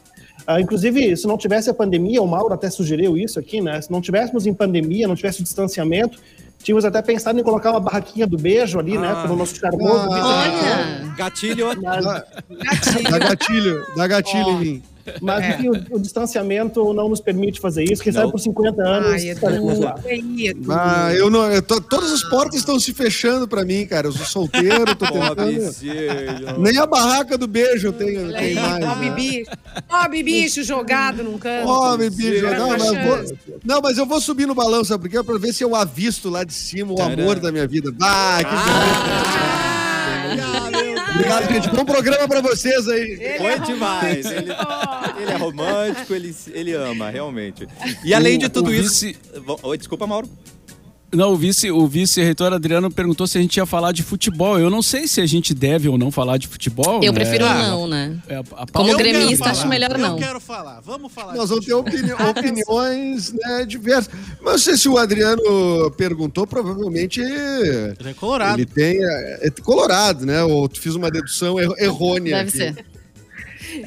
[0.47, 3.81] Ah, inclusive, se não tivesse a pandemia, o Mauro até sugeriu isso aqui, né?
[3.81, 6.19] Se não tivéssemos em pandemia, não tivesse o distanciamento,
[6.63, 9.11] tínhamos até pensado em colocar uma barraquinha do beijo ali, né?
[9.15, 9.21] Ah.
[9.21, 10.11] Pelo nosso charmoso.
[10.11, 10.43] Ah.
[10.47, 10.75] vice-reitor.
[10.95, 11.15] Olha!
[11.17, 11.67] Gatilho.
[11.81, 12.05] Mas-
[13.09, 14.51] dá gatilho, dá gatilho Ó.
[14.51, 14.83] em mim.
[15.21, 15.49] Mas É.
[15.55, 18.01] enfim, o, o distanciamento não nos permite fazer isso.
[18.03, 18.21] Quem Não.
[18.21, 19.81] sabe por 50 anos Ai, estaremos Edu.
[19.83, 19.95] lá.
[20.05, 20.71] Ei, Edu.
[20.71, 21.51] Ah, eu não.
[21.51, 24.07] eu tô- todas as portas estão se fechando pra mim, cara.
[24.07, 26.59] Eu sou solteiro, tô tentando.
[26.59, 28.85] Nem a barraca do beijo eu tenho, Olha tenho aí, mais.
[28.85, 29.15] pobre né?
[29.15, 29.51] bicho.
[29.87, 31.65] Pobre bicho jogado num canto.
[31.65, 32.45] Pobre bicho.
[32.45, 32.79] Era Não, eu
[33.65, 35.23] não, mas eu vou subir no balão, sabe por quê?
[35.23, 37.13] Pra ver se eu avisto lá de cima o Tcharam.
[37.13, 37.93] amor da minha vida.
[38.01, 38.55] Ah, que
[41.15, 41.69] Obrigado, gente.
[41.69, 43.01] Bom programa pra vocês aí.
[43.19, 44.25] Ele Foi é demais.
[44.25, 44.51] Ele,
[45.21, 47.67] ele é romântico, ele, ele ama, realmente.
[48.03, 49.05] E além de O- tudo o isso.
[49.05, 49.17] vice-
[49.63, 50.29] Oi, desculpa, Mauro.
[51.11, 54.59] Não, o vice, o vice-reitor Adriano perguntou se a gente ia falar de futebol.
[54.59, 57.01] Eu não sei se a gente deve ou não falar de futebol.
[57.03, 57.19] Eu né?
[57.19, 58.17] prefiro Ah, não, né?
[58.27, 60.11] É, a- a Como Eu quero gremista, falar, acho melhor não.
[60.11, 60.81] Eu quero falar.
[60.81, 61.33] Vamos falar.
[61.35, 64.13] Nós vamos ter opini- opiniões né, diversas.
[64.41, 68.59] Mas não sei se o Adriano perguntou, provavelmente Ele é colorado.
[68.59, 68.97] ele tem.
[69.03, 70.43] É, é colorado, né?
[70.43, 72.43] Ou tu fiz uma dedução er- errônea.
[72.43, 72.57] Deve aqui.
[72.75, 72.85] ser.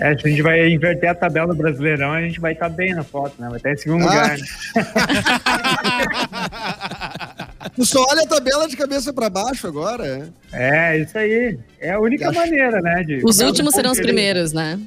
[0.01, 2.95] É, se a gente vai inverter a tabela do Brasileirão, a gente vai estar bem
[2.95, 3.49] na foto, né?
[3.49, 4.07] Vai estar em segundo Ah.
[4.07, 4.39] lugar.
[4.39, 4.45] né?
[7.77, 10.29] Tu só olha a tabela de cabeça pra baixo agora.
[10.53, 10.99] é?
[10.99, 11.59] Isso aí.
[11.81, 13.03] É a única Acho- maneira, né?
[13.05, 14.79] De Os últimos serão os primeiros, né?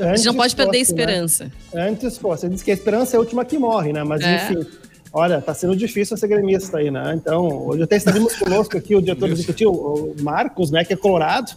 [0.00, 0.78] A gente não pode perder a né?
[0.80, 1.52] esperança.
[1.74, 2.42] Antes fosse.
[2.42, 4.02] Você diz que a esperança é a última que morre, né?
[4.04, 4.36] Mas É.
[4.50, 4.66] enfim.
[5.12, 7.12] Olha, tá sendo difícil ser gremista aí, né?
[7.14, 11.52] Então, hoje até estaremos conosco aqui o diretor executivo, o Marcos, né, que é colorado.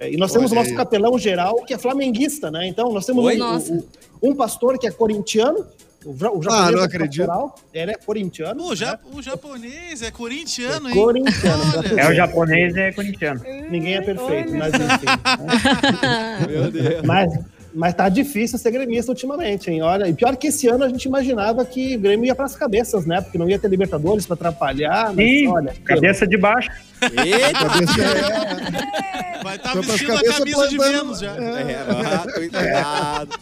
[0.00, 0.76] É, E nós temos o Olha nosso aí.
[0.76, 2.66] capelão geral, que é flamenguista, né?
[2.66, 3.82] Então, nós temos um, um-
[4.30, 5.66] um pastor que é corintiano,
[6.06, 7.26] o, ja- o japonês Ah, não é acredito.
[7.26, 8.62] pastoral, ele é corintiano.
[8.64, 8.76] Pô, né?
[8.76, 10.94] ja- o japonês é corintiano, hein?
[10.94, 12.00] Corintiano, Olha.
[12.00, 13.40] É o japonês e é corintiano.
[13.70, 15.06] Ninguém é perfeito, mas enfim.
[15.06, 16.46] né?
[16.48, 17.02] Meu Deus.
[17.04, 17.38] Mas,
[17.74, 19.82] mas tá difícil ser gremista ultimamente, hein?
[19.82, 23.06] Olha, e pior que esse ano a gente imaginava que o Grêmio ia pras cabeças,
[23.06, 23.20] né?
[23.20, 25.12] Porque não ia ter Libertadores pra atrapalhar.
[25.14, 26.70] Mas, Sim, olha, cabeça de baixo.
[27.02, 27.52] Eita!
[27.68, 31.34] Cabeça é- Vai estar as vestindo a camisa de Vênus já.
[31.36, 33.38] É, cuidado.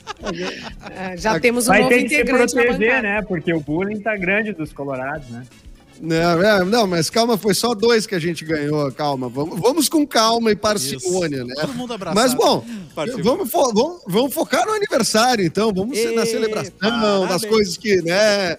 [0.96, 3.22] É, já temos um Vai novo ter que se proteger, né?
[3.22, 5.42] Porque o bullying tá grande dos colorados, né?
[6.00, 8.90] Não, é, não, mas calma, foi só dois que a gente ganhou.
[8.92, 11.54] Calma, vamos, vamos com calma e parcimônia, né?
[11.60, 12.14] Todo mundo abraçado.
[12.14, 12.64] Mas bom,
[13.22, 15.72] vamos, fo- vamos, vamos focar no aniversário, então.
[15.72, 17.28] Vamos ser na celebração, parabéns.
[17.28, 18.56] das coisas que, né?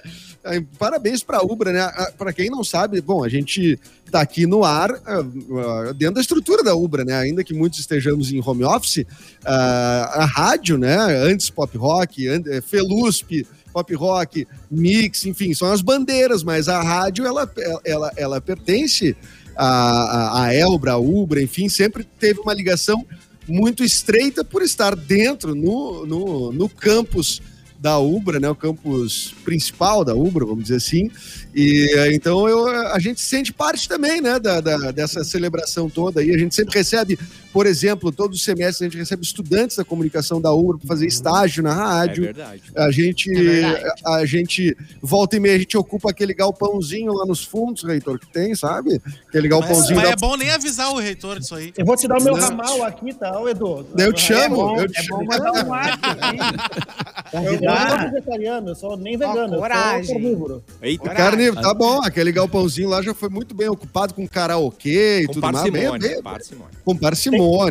[0.78, 1.92] Parabéns para a Ubra, né?
[2.18, 6.22] Para quem não sabe, bom, a gente está aqui no ar, ah, ah, dentro da
[6.22, 7.14] estrutura da Ubra, né?
[7.16, 9.06] Ainda que muitos estejamos em home office,
[9.46, 10.96] ah, a rádio, né?
[11.24, 17.26] Antes pop rock, eh, Felusp, pop rock, mix, enfim, são as bandeiras, mas a rádio
[17.26, 17.50] ela,
[17.86, 19.16] ela, ela pertence
[19.56, 23.06] à, à Elbra, à Ubra, enfim, sempre teve uma ligação
[23.48, 27.42] muito estreita por estar dentro no, no, no campus
[27.80, 31.10] da Ubra, né, o campus principal da Ubra, vamos dizer assim.
[31.56, 36.22] E então eu, a gente sente parte também, né, da, da- dessa celebração toda.
[36.22, 37.18] E a gente sempre recebe,
[37.52, 41.08] por exemplo, todos os semestres a gente recebe estudantes da comunicação da Ubra para fazer
[41.08, 42.24] estágio na É rádio.
[42.24, 42.62] verdade.
[42.76, 44.02] A gente, É verdade.
[44.06, 48.20] a, a gente volta e meia, a gente ocupa aquele galpãozinho lá nos fundos, reitor,
[48.20, 49.02] que tem, sabe?
[49.28, 51.74] Aquele Mas, galpãozinho mas da é bom nem avisar o reitor disso aí.
[51.78, 52.42] Eu vou te dar o meu Não.
[52.48, 53.86] ramal aqui, tá, Edu?
[53.98, 55.20] Eu te É chamo, bom, eu te é chamo.
[55.20, 56.40] bom mandar um WhatsApp aqui.
[57.32, 60.04] Eu não sou vegetariano, eu sou nem vegano, eu coragem.
[60.06, 60.64] sou carnívoro.
[60.82, 65.28] Eita, Carne, tá bom, aquele galpãozinho lá já foi muito bem ocupado com karaokê e
[65.28, 65.70] com tudo mais.
[65.70, 66.22] Bem, parcimônia.
[66.24, 66.72] parcimônia.
[66.84, 67.00] com Tem,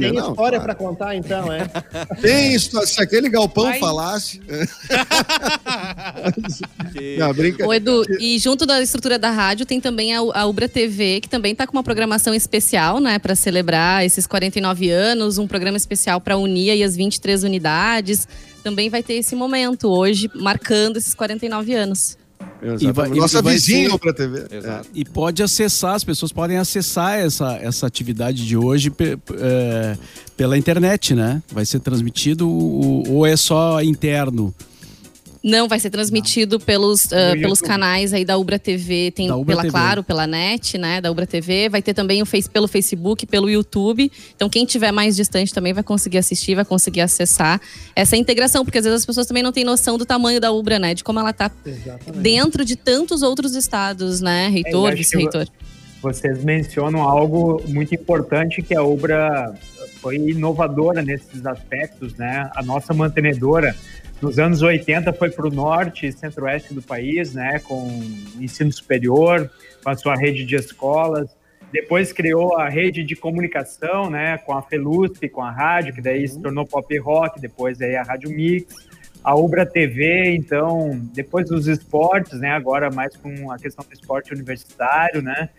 [0.01, 0.31] tem não.
[0.31, 0.63] história claro.
[0.63, 1.69] pra contar, então, é?
[2.21, 3.79] Tem isso, se aquele galpão Vai.
[3.79, 4.41] falasse.
[7.19, 7.67] Não, brinca.
[7.67, 11.29] Ô, Edu, e junto da estrutura da rádio tem também a, a Ubra TV, que
[11.29, 16.21] também está com uma programação especial, né, para celebrar esses 49 anos, um programa especial
[16.21, 18.29] para unir aí as 23 unidades.
[18.63, 22.17] Também vai ter esse momento hoje, marcando esses 49 anos.
[22.63, 22.93] Exatamente.
[22.93, 24.47] vai- e Nossa vai vizinha ser- pra TV.
[24.51, 24.89] Exato.
[24.95, 29.97] E pode acessar, as pessoas podem acessar essa, essa atividade de hoje pe- é,
[30.37, 31.43] pela internet, né?
[31.53, 34.55] Vai ser transmitido o- ou é só interno?
[35.49, 39.37] Não, vai ser transmitido pelos, ah, No pelos canais aí da Ubra TV, tem Da
[39.37, 39.73] Ubra pela TV.
[39.73, 43.49] Claro, pela NET, né, da Ubra TV, vai ter também o face, pelo Facebook, pelo
[43.49, 44.13] YouTube.
[44.37, 47.59] Então quem tiver mais distante também vai conseguir assistir, vai conseguir acessar
[47.97, 50.79] essa integração, porque às vezes as pessoas também não têm noção do tamanho da Ubra,
[50.79, 52.23] né, de como ela tá Exatamente.
[52.23, 55.49] dentro de tantos outros estados, né, reitor, É, vice-reitor.
[56.03, 59.55] Vocês mencionam algo muito importante que a Ubra
[60.01, 62.49] foi inovadora nesses aspectos, né?
[62.55, 63.75] A nossa mantenedora
[64.21, 67.59] nos anos 80 foi para o norte e centro-oeste do país, né?
[67.61, 67.89] Com
[68.41, 69.51] ensino superior,
[69.83, 71.37] com a sua rede de escolas.
[71.73, 74.39] Depois criou a rede de comunicação, né?
[74.39, 78.03] Com a Felusp, com a rádio, que daí se tornou Pop Rock, depois aí a
[78.03, 78.75] Rádio Mix.
[79.23, 82.51] A Ubra TV, então, depois dos esportes, né?
[82.51, 85.51] Agora mais com a questão do esporte universitário, né?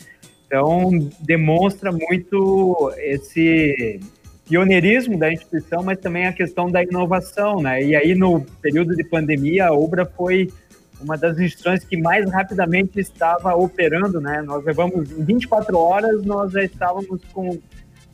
[0.46, 4.00] Então, demonstra muito esse
[4.50, 7.82] pioneirismo da instituição, mas também a questão da inovação, né?
[7.84, 10.50] E aí, no período de pandemia, a Ubra foi
[11.00, 14.42] uma das instituições que mais rapidamente estava operando, né?
[14.42, 17.60] Nós levamos em 24 horas, nós já estávamos com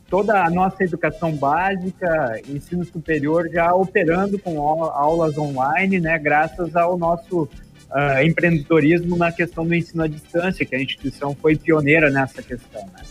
[0.07, 6.19] toda a nossa educação básica, ensino superior já operando com aulas online, né?
[6.19, 11.55] Graças ao nosso uh, empreendedorismo na questão do ensino à distância, que a instituição foi
[11.55, 13.01] pioneira nessa questão, né?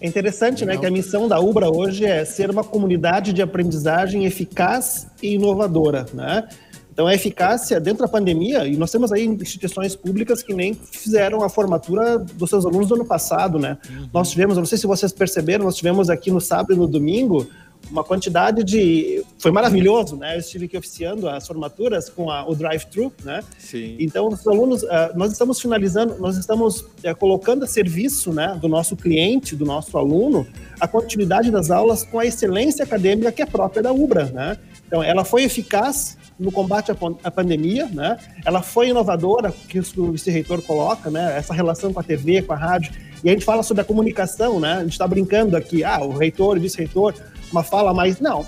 [0.00, 4.24] É interessante, né, que a missão da Ubra hoje é ser uma comunidade de aprendizagem
[4.24, 6.48] eficaz e inovadora, né?
[6.92, 11.44] Então, a eficácia dentro da pandemia, e nós temos aí instituições públicas que nem fizeram
[11.44, 13.78] a formatura dos seus alunos do ano passado, né?
[13.88, 14.08] Uhum.
[14.12, 17.48] Nós tivemos, não sei se vocês perceberam, nós tivemos aqui no sábado e no domingo
[17.90, 19.24] uma quantidade de.
[19.38, 20.36] Foi maravilhoso, né?
[20.36, 23.42] Eu estive aqui oficiando as formaturas com a, o drive-thru, né?
[23.58, 23.96] Sim.
[23.98, 28.68] Então, os alunos, uh, nós estamos finalizando, nós estamos uh, colocando a serviço né, do
[28.68, 30.46] nosso cliente, do nosso aluno,
[30.80, 34.58] a continuidade das aulas com a excelência acadêmica que é própria da UBRA, né?
[34.86, 38.16] Então, ela foi eficaz no combate à, pandemia, né?
[38.44, 41.36] Ela foi inovadora, que o vice-reitor coloca, né?
[41.36, 42.92] Essa relação com a TV, com a rádio.
[43.22, 44.74] E a gente fala sobre a comunicação, né?
[44.74, 47.14] A gente está brincando aqui, ah, o reitor, o vice-reitor,
[47.50, 48.20] uma fala mais.
[48.20, 48.46] Não,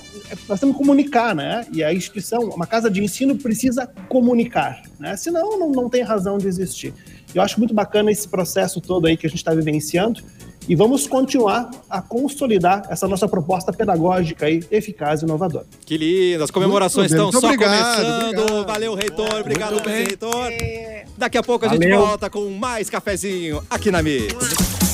[0.49, 1.67] nós temos que comunicar, né?
[1.73, 5.17] E a instituição, uma casa de ensino precisa comunicar, né?
[5.17, 6.95] Senão não, não tem razão de existir.
[7.35, 10.21] Eu acho muito bacana esse processo todo aí que a gente está vivenciando
[10.69, 15.67] e vamos continuar a consolidar essa nossa proposta pedagógica aí, eficaz e inovadora.
[15.85, 16.45] Que lindo!
[16.45, 18.39] As comemorações estão só obrigado, começando.
[18.39, 18.67] obrigado.
[18.67, 19.41] Valeu, reitor.
[19.41, 20.49] Obrigado, reitor.
[20.51, 21.05] É.
[21.17, 22.01] Daqui a pouco a gente Valeu.
[22.01, 24.90] volta com mais cafezinho aqui na Mix.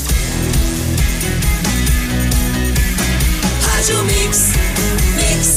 [3.76, 4.52] Rádio Mix.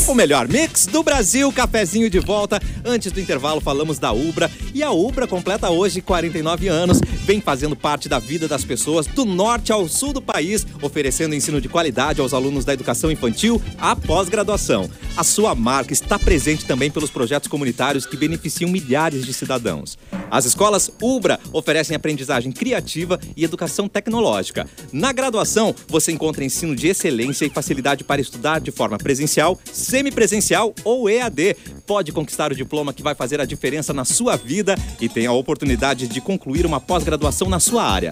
[0.06, 2.62] O melhor mix do Brasil, cafezinho de volta.
[2.84, 7.78] Antes do intervalo falamos da Ubra e a Ubra completa hoje 49 anos, vem fazendo
[7.78, 12.20] parte da vida das pessoas do norte ao sul do país, oferecendo ensino de qualidade
[12.20, 14.90] aos alunos da educação infantil à pós-graduação.
[15.16, 19.98] A sua marca está presente também pelos projetos comunitários que beneficiam milhares de cidadãos.
[20.32, 24.68] As escolas Ubra oferecem aprendizagem criativa e educação tecnológica.
[24.92, 30.74] Na graduação, você encontra ensino de excelência e facilidade para estudar de forma presencial, semipresencial
[30.84, 31.56] ou EAD.
[31.86, 35.32] Pode conquistar o diploma que vai fazer a diferença na sua vida e tem a
[35.32, 38.12] oportunidade de concluir uma pós-graduação na sua área.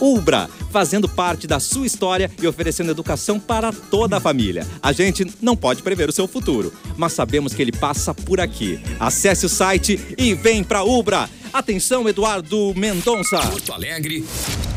[0.00, 4.66] Ubra, fazendo parte da sua história e oferecendo educação para toda a família.
[4.82, 8.78] A gente não pode prever o seu futuro, mas sabemos que ele passa por aqui.
[9.00, 11.28] Acesse o site e vem pra Ubra.
[11.56, 13.38] Atenção, Eduardo Mendonça.
[13.38, 14.22] Porto Alegre,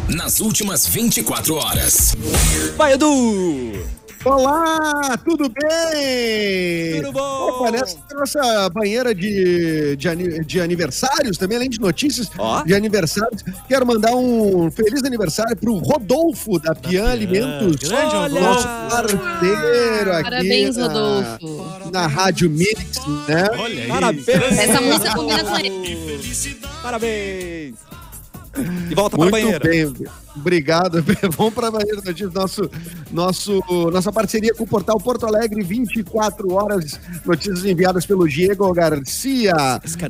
[0.07, 2.15] nas últimas 24 horas.
[2.77, 3.98] Vai, Edu!
[4.25, 7.01] Olá, tudo bem?
[7.01, 7.49] Tudo bom?
[7.49, 12.61] Opa, nessa nossa banheira de, de, de aniversários, também além de notícias Ó.
[12.63, 17.77] de aniversários, quero mandar um feliz aniversário pro Rodolfo da Pian Alimentos.
[17.77, 18.41] grande Olha!
[18.41, 20.23] Nosso parceiro aqui.
[20.23, 21.89] Parabéns, na- Rodolfo.
[21.91, 23.47] Na Rádio Mix, né?
[23.57, 23.87] Olha aí.
[23.87, 24.27] Parabéns!
[24.59, 26.19] Essa música combina com ele.
[26.83, 27.75] Parabéns!
[28.89, 29.59] E volta Muito banheira.
[29.59, 29.93] bem,
[30.35, 31.03] obrigado.
[31.37, 32.69] Vamos para banheira notícias, nosso,
[33.11, 39.53] nosso, nossa parceria com o portal Porto Alegre, 24 horas, notícias enviadas pelo Diego Garcia.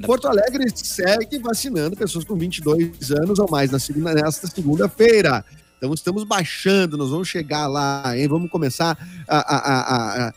[0.06, 5.44] Porto Alegre segue vacinando pessoas com 22 anos ou mais na segunda, nesta segunda-feira.
[5.78, 8.28] Então estamos baixando, nós vamos chegar lá, hein?
[8.28, 10.34] Vamos começar a, a, a, a,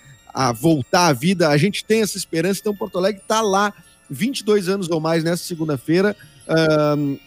[0.48, 1.48] a voltar à vida.
[1.48, 3.74] A gente tem essa esperança, então Porto Alegre está lá,
[4.08, 6.16] 22 anos ou mais nesta segunda-feira.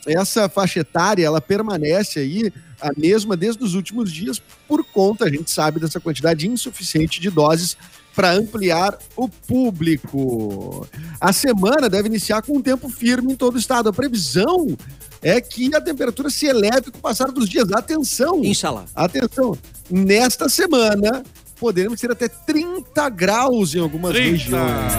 [0.06, 2.51] Essa faixa etária ela permanece aí
[2.82, 7.30] a mesma desde os últimos dias por conta, a gente sabe, dessa quantidade insuficiente de
[7.30, 7.78] doses
[8.15, 10.88] para ampliar o público.
[11.19, 13.89] A semana deve iniciar com um tempo firme em todo o estado.
[13.89, 14.75] A previsão
[15.21, 17.71] é que a temperatura se eleve com o passar dos dias.
[17.71, 18.43] Atenção!
[18.43, 18.86] Inshallah.
[18.95, 19.58] Atenção!
[19.89, 21.23] Nesta semana
[21.60, 24.32] poderemos ter até 30 graus em algumas 30.
[24.32, 24.93] regiões.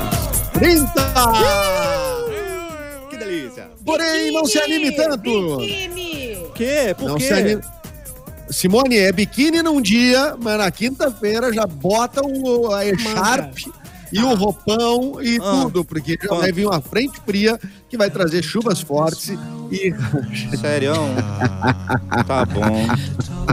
[0.53, 1.76] 30!
[3.87, 5.57] Porém, não se anime tanto.
[5.59, 6.51] Biquíni!
[6.55, 6.95] Que?
[6.99, 7.25] Por Não quê?
[7.25, 7.63] se anime.
[8.51, 13.57] Simone, é biquíni num dia, mas na quinta-feira já bota o, a E-Sharp
[14.13, 15.63] e o roupão e Ah.
[15.63, 19.29] tudo, porque já vai vir uma frente fria que vai trazer chuvas fortes
[19.71, 19.93] e
[20.61, 20.93] Sério?
[22.27, 22.87] Tá bom.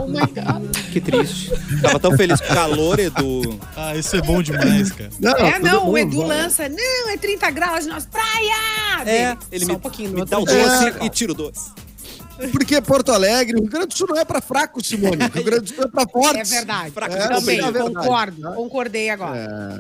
[0.02, 0.76] Oh my God.
[0.92, 1.52] Que triste.
[1.82, 3.60] Tava tão feliz com o calor, Edu.
[3.76, 5.10] Ah, isso é bom demais, cara.
[5.20, 6.38] Não, É, não, bom, o Edu vai.
[6.44, 6.70] lança.
[6.70, 9.08] Não, é 30 graus nas praias!
[9.08, 10.12] É, ele Só me, um pouquinho.
[10.12, 11.06] me dá o doce É.
[11.06, 11.72] e tira o doce.
[12.52, 15.18] Porque Porto Alegre, o Rio Grande do Sul não é pra fraco, Simone.
[15.26, 16.52] O Rio Grande do Sul é pra fortes.
[16.52, 16.92] É verdade.
[16.92, 18.42] Fraco É, Também, é verdade, concordo.
[18.42, 18.52] tá?
[18.52, 19.38] Concordei agora.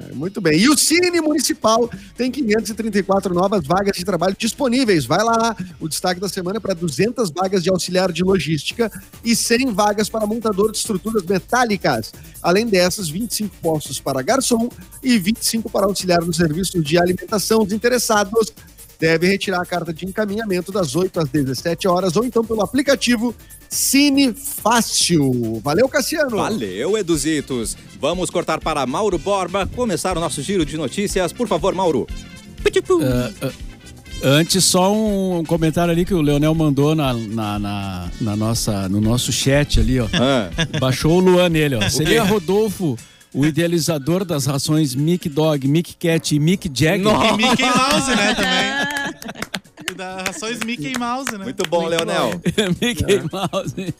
[0.09, 0.59] É, muito bem.
[0.59, 5.05] E o Cine Municipal tem 534 novas vagas de trabalho disponíveis.
[5.05, 5.55] Vai lá.
[5.79, 8.91] O destaque da semana é para 200 vagas de auxiliar de logística
[9.23, 12.13] e 100 vagas para montador de estruturas metálicas.
[12.41, 14.69] Além dessas, 25 postos para garçom
[15.01, 17.63] e 25 para auxiliar no serviço de alimentação.
[17.63, 18.53] Os interessados
[18.99, 23.35] devem retirar a carta de encaminhamento das 8 às 17 horas ou então pelo aplicativo
[23.69, 25.59] Cine Fácil.
[25.63, 26.37] Valeu, Cassiano.
[26.37, 27.75] Valeu, Eduzitos.
[27.99, 31.33] Vamos cortar para Mauro Borba, começar o nosso giro de notícias.
[31.33, 32.07] Por favor, Mauro.
[34.25, 39.01] Antes, só um comentário ali que o Leonel mandou na, na, na- na nossa, no
[39.01, 40.07] nosso chat ali, ó.
[40.13, 41.89] Ah, Baixou o Luan nele, ó.
[41.89, 42.23] Seria?
[42.23, 42.97] Rodolfo,
[43.33, 47.07] o idealizador das rações Mickey Dog, Mickey Cat e Mickey Jagger.
[47.07, 49.43] E Mickey Mouse, né, também.
[49.91, 51.43] E da rações Mickey Mouse, né?
[51.43, 52.39] muito bom, Leonel.
[52.81, 53.93] Mickey Mouse.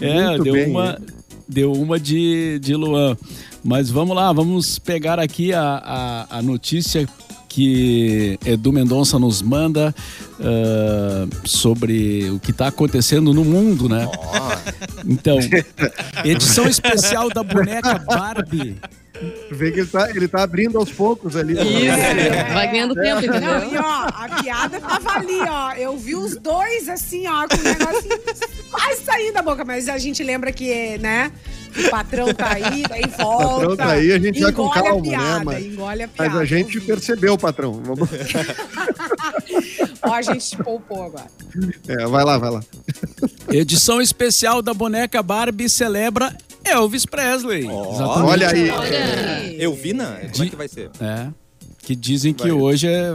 [0.00, 0.98] É, Muito deu bem, uma,
[1.48, 3.16] deu uma de, de Luan.
[3.62, 5.62] Mas vamos lá, vamos pegar aqui a,
[6.30, 7.06] a, a notícia
[7.54, 9.94] que Edu Mendonça nos manda
[10.40, 14.08] ah, sobre o que está acontecendo no mundo, né?
[15.06, 15.38] Então,
[16.24, 18.76] edição especial da boneca Barbie.
[19.50, 21.54] Vê que ele tá, ele tá abrindo aos poucos ali.
[22.52, 23.72] Vai ganhando tempo, Não, entendeu?
[23.72, 25.72] e ó, a piada tava ali, ó.
[25.72, 28.20] Eu vi os dois assim, ó, com o negocinho
[28.70, 31.30] quase saindo da boca, mas a gente lembra que, né?
[31.76, 33.44] O patrão tá aí, daí volta.
[33.46, 35.44] O patrão tá aí, a gente vai com engole calma, a piada, né?
[35.44, 36.30] Mas- Engole a piada.
[36.30, 37.72] Mas a gente percebeu, patrão.
[37.82, 38.08] Vamos...
[40.02, 41.26] Ó, a gente te poupou agora.
[41.88, 42.60] É, vai lá, vai lá.
[43.50, 47.66] Edição especial da boneca Barbie celebra Elvis Presley.
[47.66, 48.30] Exatamente.
[48.30, 49.56] Olha aí.
[49.58, 50.06] Eu vi, na.
[50.32, 50.90] Como é que vai ser?
[51.00, 51.28] É.
[51.84, 53.12] Que dizem que hoje é,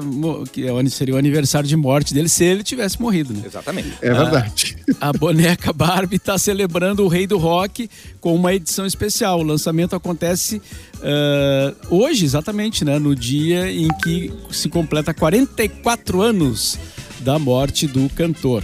[0.52, 3.42] que é o- seria o aniversário de morte dele se ele tivesse morrido, né?
[3.44, 3.94] Exatamente.
[4.00, 4.78] É verdade.
[5.02, 7.90] A boneca Barbie está celebrando o Rei do Rock
[8.22, 9.40] com uma edição especial.
[9.40, 10.62] O lançamento acontece
[11.02, 13.00] ah, hoje, exatamente, né?
[13.00, 16.78] No dia em que se completa 44 anos
[17.22, 18.64] da morte do cantor.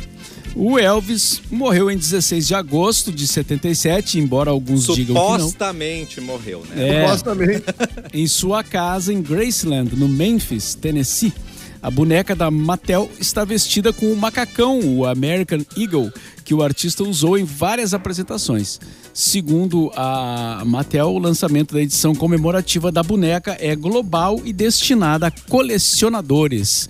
[0.55, 5.39] O Elvis morreu em 16 de agosto de 77, embora alguns digam que não.
[5.39, 7.01] Supostamente morreu, né?
[7.01, 7.63] É, Supostamente.
[8.13, 11.33] em sua casa em Graceland, no Memphis, Tennessee.
[11.81, 16.11] A boneca da Mattel está vestida com o macacão, o American Eagle,
[16.43, 18.79] que o artista usou em várias apresentações.
[19.13, 25.31] Segundo a Mattel, o lançamento da edição comemorativa da boneca é global e destinada a
[25.31, 26.89] colecionadores.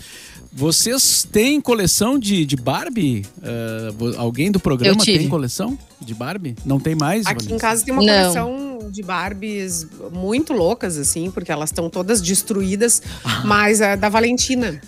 [0.58, 3.26] Vocês têm coleção de, de Barbie?
[3.44, 6.56] Ah, vo- alguém do programa tem coleção de Barbie?
[6.66, 7.26] Não tem mais?
[7.26, 7.60] Aqui em Vanessa?
[7.68, 8.14] casa tem uma Não.
[8.34, 13.02] coleção de Barbies muito loucas, assim, porque elas estão todas destruídas,
[13.44, 14.80] mas é da Valentina.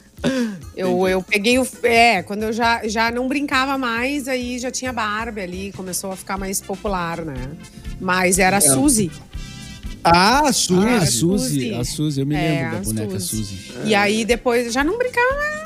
[0.75, 1.67] Eu, eu peguei o.
[1.83, 6.15] É, quando eu já, já não brincava mais, aí já tinha Barbie ali, começou a
[6.15, 7.35] ficar mais popular, né?
[7.99, 9.11] Mas era a Suzy.
[10.13, 10.87] Ah, Suzy.
[10.87, 13.43] Ah, a É, Suzy, a Suzy, eu me É, lembro da a boneca Suzy.
[13.43, 13.71] Suzy.
[13.85, 15.57] E aí depois já não brincava mais.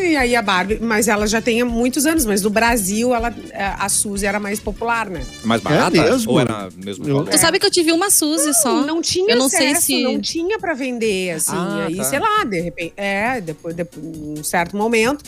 [0.00, 3.34] E aí a Barbie, mas ela já tem muitos anos, mas no Brasil ela,
[3.78, 5.22] a Suzy era mais popular, né?
[5.44, 5.90] Mais barata?
[6.02, 6.32] mesmo?
[6.32, 8.82] Ou era mesmo Eu- sabe que eu tive uma Suzy só.
[8.84, 11.52] Não tinha Eu não sei acesso, se- não tinha pra vender, assim.
[11.54, 12.04] Ah, aí, tá.
[12.04, 12.92] sei lá, de repente.
[12.96, 15.24] É, depois, depois um certo momento,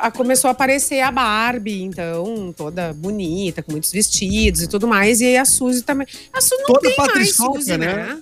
[0.00, 5.20] a- começou a aparecer a Barbie, então, toda bonita, com muitos vestidos e tudo mais.
[5.20, 6.06] E aí a Suzy também.
[6.32, 7.86] A Suzy não Toda tem mais Suzy, né?
[7.94, 8.18] né?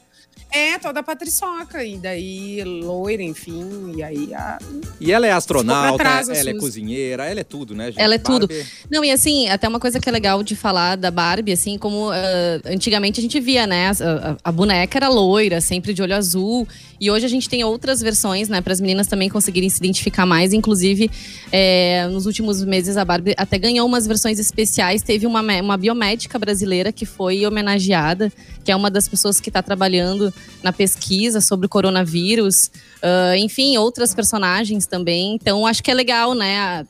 [0.56, 1.82] É, toda patriçoca.
[1.84, 3.92] E daí, loira, enfim.
[3.96, 4.56] E aí a.
[5.00, 8.00] E ela é astronauta, trás, ela é cozinheira, ela é tudo, né, gente?
[8.00, 8.46] Ela é tudo.
[8.46, 8.64] Barbie.
[8.88, 12.08] Não, e assim, até uma coisa que é legal de falar da Barbie, assim, como
[12.12, 13.88] ah, antigamente a gente via, né?
[13.88, 13.90] A,
[14.30, 16.68] a- a boneca era loira, sempre de olho azul.
[17.04, 18.62] E hoje a gente tem outras versões, né?
[18.62, 20.54] Para as meninas também conseguirem se identificar mais.
[20.54, 21.10] Inclusive,
[21.52, 25.02] é, nos últimos meses a Barbie até ganhou umas versões especiais.
[25.02, 28.32] Teve uma, uma biomédica brasileira que foi homenageada,
[28.64, 30.32] que é uma das pessoas que está trabalhando
[30.62, 32.70] na pesquisa sobre o coronavírus.
[33.02, 35.34] Ah, enfim, outras personagens também.
[35.34, 36.56] Então, acho que é legal, né?
[36.58, 36.86] a-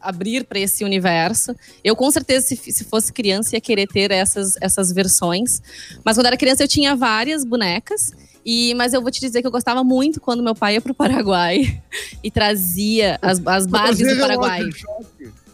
[0.00, 1.54] abrir para esse universo.
[1.84, 5.62] Eu, com certeza, se, se fosse criança, ia querer ter essas, essas versões.
[6.04, 8.10] Mas quando era criança, eu tinha várias bonecas.
[8.44, 10.94] E, mas eu vou te dizer que eu gostava muito quando meu pai ia pro
[10.94, 11.80] Paraguai
[12.22, 14.58] e trazia as, as Barbies do Paraguai.
[14.58, 15.44] relógio de choque.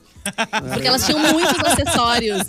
[0.72, 2.43] Porque elas tinham muitos acessórios.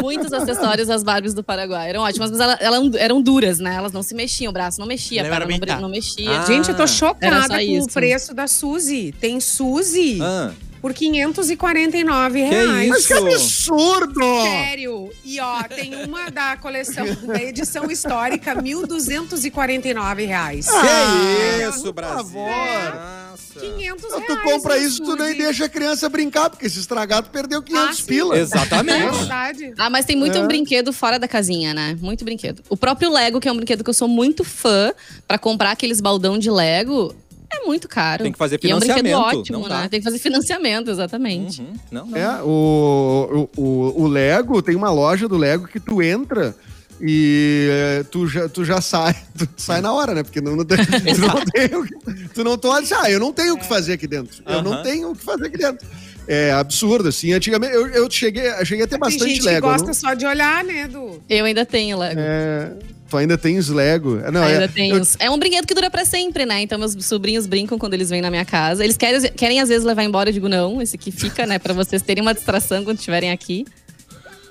[0.00, 1.88] Muitos acessórios as Barbies do Paraguai.
[1.88, 3.74] Eram ótimas, mas elas, elas eram duras, né?
[3.74, 6.40] Elas não se mexiam, o braço não mexia, a perna não, não mexia.
[6.40, 7.88] Ah, Gente, eu tô chocada com isso.
[7.88, 9.12] o preço da Suzy.
[9.18, 12.88] Tem Suzy Ah, por 549 que reais.
[12.88, 14.20] Mas que absurdo!
[14.42, 15.10] Sério.
[15.24, 20.66] E ó, tem uma da coleção, da edição histórica, 1.249 reais.
[20.68, 22.16] que isso, por Brasil?
[22.16, 22.50] favor.
[22.50, 23.28] Ah.
[23.30, 23.60] Nossa.
[23.60, 24.26] 500 Então, reais.
[24.26, 27.88] tu compra isso, tu nem deixa a criança brincar, porque se estragar, tu perdeu 500
[27.88, 28.04] Ah, sim.
[28.06, 28.36] pila.
[28.36, 29.16] É Exatamente.
[29.18, 29.74] verdade.
[29.78, 30.40] Ah, mas tem muito É.
[30.40, 31.96] um brinquedo fora da casinha, né?
[32.00, 32.62] Muito brinquedo.
[32.68, 34.92] O próprio Lego, que é um brinquedo que eu sou muito fã,
[35.26, 37.14] pra comprar aqueles baldão de Lego,
[37.62, 38.22] é muito caro.
[38.22, 39.80] Tem que fazer E é um brinquedo financiamento, ótimo, não dá.
[39.82, 39.88] né?
[39.88, 41.60] Tem que fazer financiamento, exatamente.
[41.60, 41.72] Uhum.
[41.90, 42.16] Não, não.
[42.16, 46.54] É, o, o, o- Lego, tem uma loja do Lego que tu entra
[47.00, 50.22] e eh, tu já, tu já sai, tu sai na hora, né?
[50.22, 50.78] Porque não, não tem,
[51.14, 53.92] tu não tem o que, tu não assim, ah, eu não tenho o que fazer
[53.94, 54.42] aqui dentro.
[54.46, 54.82] Eu não Aham.
[54.82, 55.86] tenho o que fazer aqui dentro.
[56.30, 57.32] É absurdo, assim.
[57.32, 59.60] Antigamente, eu, eu cheguei, eu cheguei a ter Tem bastante gente Lego.
[59.60, 61.22] que eu gosta não- só de olhar, né, Edu?
[61.28, 62.20] Eu ainda tenho Lego.
[62.20, 62.72] é,
[63.08, 64.16] tu ainda tens Lego.
[64.30, 64.96] Não, Ainda é, tenho.
[64.96, 66.60] eu- os- É um brinquedo que dura pra sempre, né?
[66.62, 68.84] Então meus sobrinhos brincam quando eles vêm na minha casa.
[68.84, 71.58] Eles querem, querem às vezes levar embora, eu digo não, esse aqui fica, né?
[71.58, 73.64] Pra vocês terem uma distração quando estiverem aqui.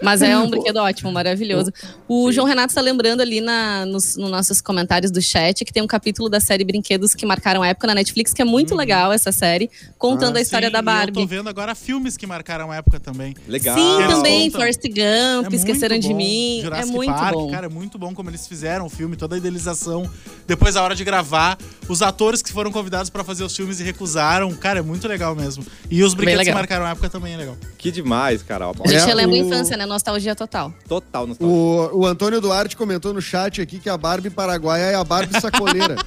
[0.02, 1.72] Mas é um brinquedo ótimo, maravilhoso.
[2.08, 5.82] O João Renato está lembrando ali na, nos, nos nossos comentários do chat que tem
[5.84, 9.12] um capítulo da série Brinquedos que marcaram a época na Netflix, que é muito legal
[9.12, 11.14] essa série, contando Ah, a história Sim, da e Eu Barbie.
[11.22, 13.36] tô vendo agora filmes que marcaram a época também.
[13.48, 13.78] Legal.
[13.78, 14.62] Sim, Eles também, contam.
[14.62, 16.14] Forrest Gump, É Esqueceram de.
[16.14, 16.62] Mim.
[16.64, 17.52] Jurassic é muito Park, bom.
[17.52, 20.10] Cara, é muito bom como eles fizeram o filme, toda a idealização.
[20.48, 21.58] Depois, a hora de gravar,
[21.90, 24.54] os atores que foram convidados pra fazer os filmes e recusaram.
[24.56, 25.66] Cara, é muito legal mesmo.
[25.92, 27.58] E os brinquedos que marcaram a época também é legal.
[27.78, 28.66] Que demais, cara.
[28.68, 29.86] A gente É, relembra a infância, né?
[29.88, 30.74] Nostalgia total.
[30.88, 31.56] Total nostalgia.
[31.56, 35.40] o, o Antônio Duarte comentou no chat aqui que a Barbie paraguaia é a Barbie
[35.42, 35.96] sacoleira.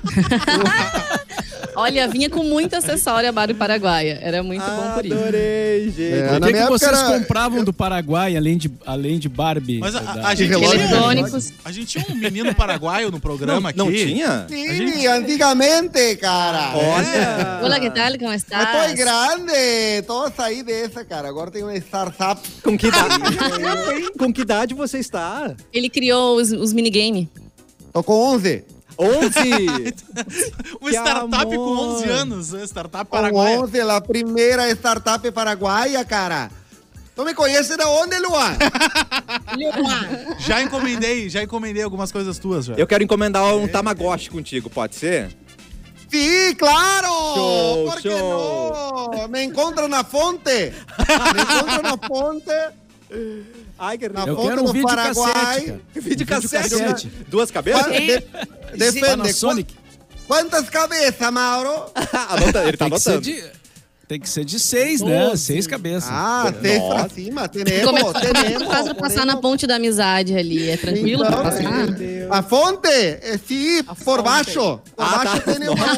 [1.77, 4.19] Olha, vinha com muito acessório a Barbie Paraguaia.
[4.21, 5.15] Era muito bom por isso.
[5.15, 6.13] Adorei, gente.
[6.13, 9.79] É, O que, minha que vocês era- compravam do Paraguai, além de, além de Barbie?
[9.79, 11.53] Mas a, Da- a, a gente Eletrônicos.
[11.65, 14.05] a gente tinha um menino paraguaio no programa não, não aqui.
[14.07, 14.47] tinha?
[14.49, 16.73] Sim, antigamente, cara.
[16.77, 17.61] Olha.
[17.63, 18.11] Olá, que tal?
[18.19, 18.91] Como Eu estás?
[18.91, 21.29] tô grande, tô saí dessa, cara.
[21.29, 22.41] Agora tem uma startup.
[22.63, 23.15] Com que idade?
[24.19, 25.55] Com que idade você está?
[25.73, 27.29] Ele criou os, os minigame.
[27.93, 28.65] Tô com 11.
[28.99, 29.39] 11!
[30.81, 31.97] Uma Que startup com amor.
[31.97, 33.61] 11 anos, uma startup Com paraguaia.
[33.61, 36.51] 11, a primeira startup paraguaia, cara.
[37.17, 38.57] Tu me conhece de onde, Luan?
[40.39, 42.75] Já encomendei, já encomendei algumas coisas tuas já.
[42.75, 45.37] Eu quero encomendar um Tamagotchi contigo, pode ser?
[46.11, 47.07] Sim, claro!
[47.35, 49.11] Show, Por que show.
[49.13, 49.29] não?
[49.29, 50.51] Me encontra na fonte.
[50.51, 52.51] Me encontra na fonte.
[53.81, 55.33] Ai, que Na Eu quero um do vídeo Paraguai.
[55.33, 55.81] cassete, cara.
[56.03, 56.69] Vídeo cassete.
[56.71, 57.13] cassete.
[57.29, 57.87] Duas cabeças?
[57.87, 58.23] De-
[58.77, 59.01] Defende.
[59.07, 59.75] Panasonic.
[60.29, 61.87] Quantas cabeças, Mauro?
[62.29, 63.21] Anota, ele tá Tem que, ser anotando.
[63.23, 63.43] de,
[64.07, 65.35] tem que ser de seis, né?
[65.35, 66.11] Seis cabeças.
[66.13, 67.09] Ah, seis pra Nossa.
[67.15, 67.49] cima.
[67.49, 68.69] Como é Tenemos, tenemos.
[68.85, 70.69] pra passar na ponte da amizade ali?
[70.71, 71.89] É tranquilo pra Então, passar?
[72.39, 74.79] A fonte, eh, sim, por baixo.
[74.95, 75.53] Por Ah, baixo tá.
[75.53, 75.81] tenemos.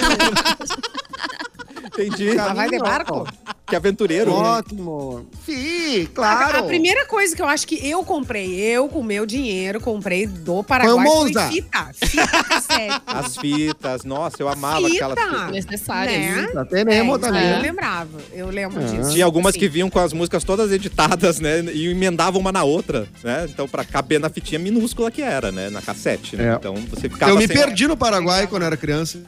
[1.85, 2.35] Entendi.
[2.37, 3.26] Vai de barco?
[3.73, 4.31] Que aventureiro.
[4.35, 5.27] Ótimo.
[5.47, 6.59] Sim, A, claro.
[6.59, 10.62] a primeira coisa que eu acho que eu comprei, eu com meu dinheiro, comprei do
[10.62, 11.49] Paraguai, Foi o foi, Monza.
[11.49, 11.91] fita.
[12.07, 13.03] Fita cassete.
[13.07, 14.05] As fitas.
[14.05, 15.07] Nossa, eu amava Fita.
[15.07, 15.51] aquelas fitas.
[15.53, 16.12] Necessário.
[16.12, 16.51] Né?
[16.53, 17.51] Já tenemos É, também.
[17.51, 19.11] Eu lembrava, eu lembro disso.
[19.12, 19.61] Tinha algumas Sim.
[19.61, 21.62] que vinham com as músicas todas editadas, né?
[21.73, 23.47] E emendavam uma na outra, né?
[23.49, 25.70] Então, pra caber na fitinha minúscula que era, né?
[25.70, 26.53] Na cassete, né?
[26.53, 26.55] É.
[26.57, 29.18] Então, você ficava Eu me sem- perdi no Paraguai quando era criança.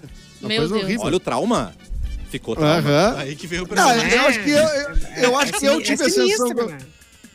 [0.41, 0.85] Uma Meu coisa Deus.
[0.85, 1.07] horrível.
[1.07, 1.73] Olha o trauma.
[2.39, 2.79] Ficou trauma.
[2.79, 3.15] Aham.
[3.19, 4.13] Aí que veio o Não, personagem.
[4.13, 6.55] eu acho que eu, eu, eu acho É que eu tive é a sensação sinistro,
[6.55, 6.79] que eu, né?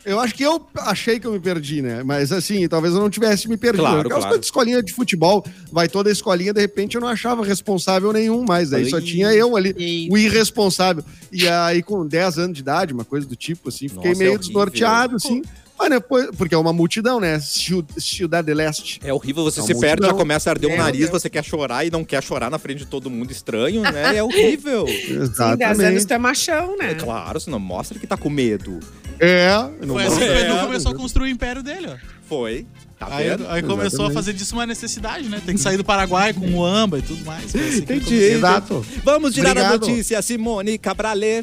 [0.04, 2.02] eu acho que eu achei que eu me perdi, né?
[2.02, 3.80] Mas assim, talvez eu não tivesse me perdido.
[3.82, 4.28] Claro, Aquelas claro.
[4.28, 5.42] coisas de escolinha de futebol,
[5.72, 8.68] vai toda a escolinha, de repente eu não achava responsável nenhum mais.
[8.70, 11.02] Daí só tinha eu ali, o irresponsável.
[11.32, 14.14] E aí, com 10 anos de idade, uma coisa do tipo, assim, fiquei Nossa, é
[14.18, 14.46] meio horrível.
[14.46, 15.40] desnorteado, assim.
[15.80, 17.40] Mas depois, porque é uma multidão, né?
[17.40, 19.00] Ciudad Leste.
[19.02, 20.16] É horrível, você É se perde, já multidão.
[20.18, 21.10] começa a arder o Meu nariz, Deus.
[21.22, 24.14] você quer chorar e não quer chorar na frente de todo mundo estranho, né?
[24.18, 24.86] É horrível.
[24.86, 26.06] Sim, 10 anos Exatamente.
[26.06, 26.90] tu é machão, né?
[26.90, 28.78] É claro, senão mostra que tá com medo.
[29.18, 29.50] É,
[29.84, 30.50] não Foi assim que o É.
[30.50, 31.96] Edu começou a construir o império dele, ó.
[32.28, 32.66] Foi.
[32.98, 33.48] Tá Aí, vendo?
[33.48, 34.14] aí começou a Exatamente.
[34.14, 35.40] fazer disso uma necessidade, né?
[35.46, 37.46] Tem que sair do Paraguai com o amba e tudo mais.
[37.56, 38.14] Assim Entendi.
[38.14, 38.84] Exato.
[39.02, 39.88] Vamos girar a Obrigado.
[39.88, 41.42] notícia, Simone Cabralê.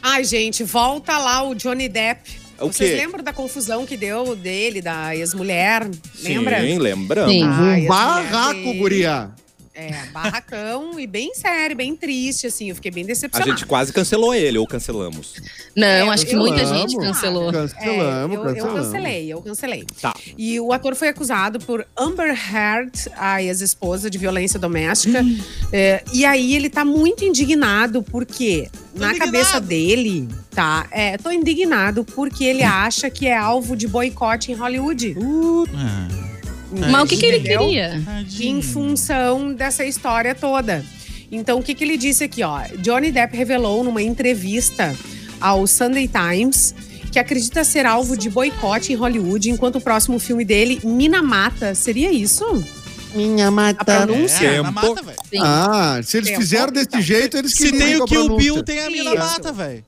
[0.00, 2.38] Ai, gente, volta lá o Johnny Depp.
[2.60, 2.96] O Vocês quê?
[2.96, 5.88] lembram da confusão que deu dele, da ex-mulher?
[6.22, 6.60] Lembra?
[6.60, 7.32] Sim, lembramos.
[7.32, 7.42] Sim.
[7.44, 8.78] Ah, Um barraco, dele.
[8.78, 9.30] guria.
[9.80, 12.68] É, barracão e bem sério, bem triste, assim.
[12.68, 13.48] Eu fiquei bem A decepcionada.
[13.52, 15.34] gente quase cancelou ele, ou cancelamos.
[15.76, 17.52] Não, É, acho que eu muita gente cancelou.
[17.52, 18.80] Cancelamos, É, eu, eu cancelamos.
[18.86, 19.86] cancelei, eu cancelei.
[20.02, 20.12] Tá.
[20.36, 25.24] E o ator foi acusado por Amber Heard, a ex-esposa, de violência doméstica.
[25.72, 29.18] É, e aí ele tá muito indignado porque na indignado.
[29.18, 30.88] cabeça dele, tá?
[30.90, 35.14] É, tô indignado porque ele acha que é alvo de boicote em Hollywood.
[35.72, 36.08] Ah,
[36.70, 38.02] Mas o que, que ele queria?
[38.40, 40.84] em função dessa história toda.
[41.30, 42.60] Então, o que, que ele disse aqui, ó?
[42.78, 44.94] Johnny Depp revelou numa entrevista
[45.40, 46.74] ao Sunday Times
[47.12, 51.74] que acredita ser alvo de boicote em Hollywood, enquanto o próximo filme dele, Mina Mata,
[51.74, 52.44] seria isso?
[53.14, 53.84] Minha A mata.
[54.04, 54.46] pronúncia.
[54.46, 55.18] É, mata, velho.
[55.42, 56.40] Ah, se eles Tempo.
[56.40, 58.52] fizeram desse jeito, eles que Se tem o a Kill pronúncia.
[58.52, 59.18] Bill, tem a mina Isso.
[59.18, 59.84] mata, velho.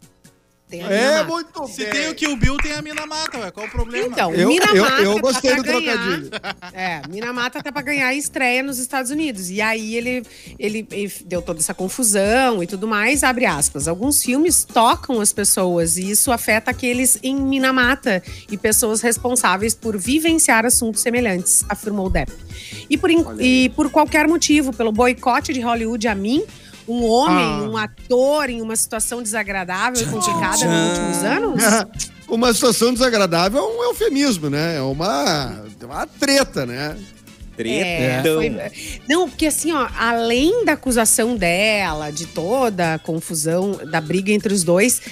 [0.71, 1.25] Tem a É, Minamata.
[1.33, 1.91] muito Se bem.
[1.93, 3.53] tem o Kill Bill, tem a mina mata, velho.
[3.53, 4.07] Qual o problema?
[4.07, 6.31] Então, Eu- Minamata eu- eu tá gostei do ganhar- trocadilho.
[6.73, 9.51] É, Minamata tá pra ganhar estreia nos Estados Unidos.
[9.51, 10.23] E aí ele,
[10.59, 13.89] ele, ele deu toda essa confusão e tudo mais, abre aspas.
[13.89, 19.99] Alguns filmes tocam as pessoas e isso afeta aqueles em Minamata e pessoas responsáveis por
[19.99, 22.33] vivenciar assuntos semelhantes, afirmou Depp.
[22.89, 23.11] E por,
[23.41, 26.45] e por qualquer motivo, pelo boicote de Hollywood a mim,
[26.91, 27.63] um homem, Ah.
[27.63, 30.69] um ator em uma situação desagradável e complicada tchan.
[30.69, 31.63] nos últimos anos?
[32.31, 34.77] Uma situação desagradável é um eufemismo, né?
[34.77, 36.97] É uma, uma treta, né?
[37.59, 38.57] É, foi-
[39.09, 44.55] Não, porque assim, ó, além da acusação dela, de toda a confusão da briga entre
[44.55, 45.03] os dois,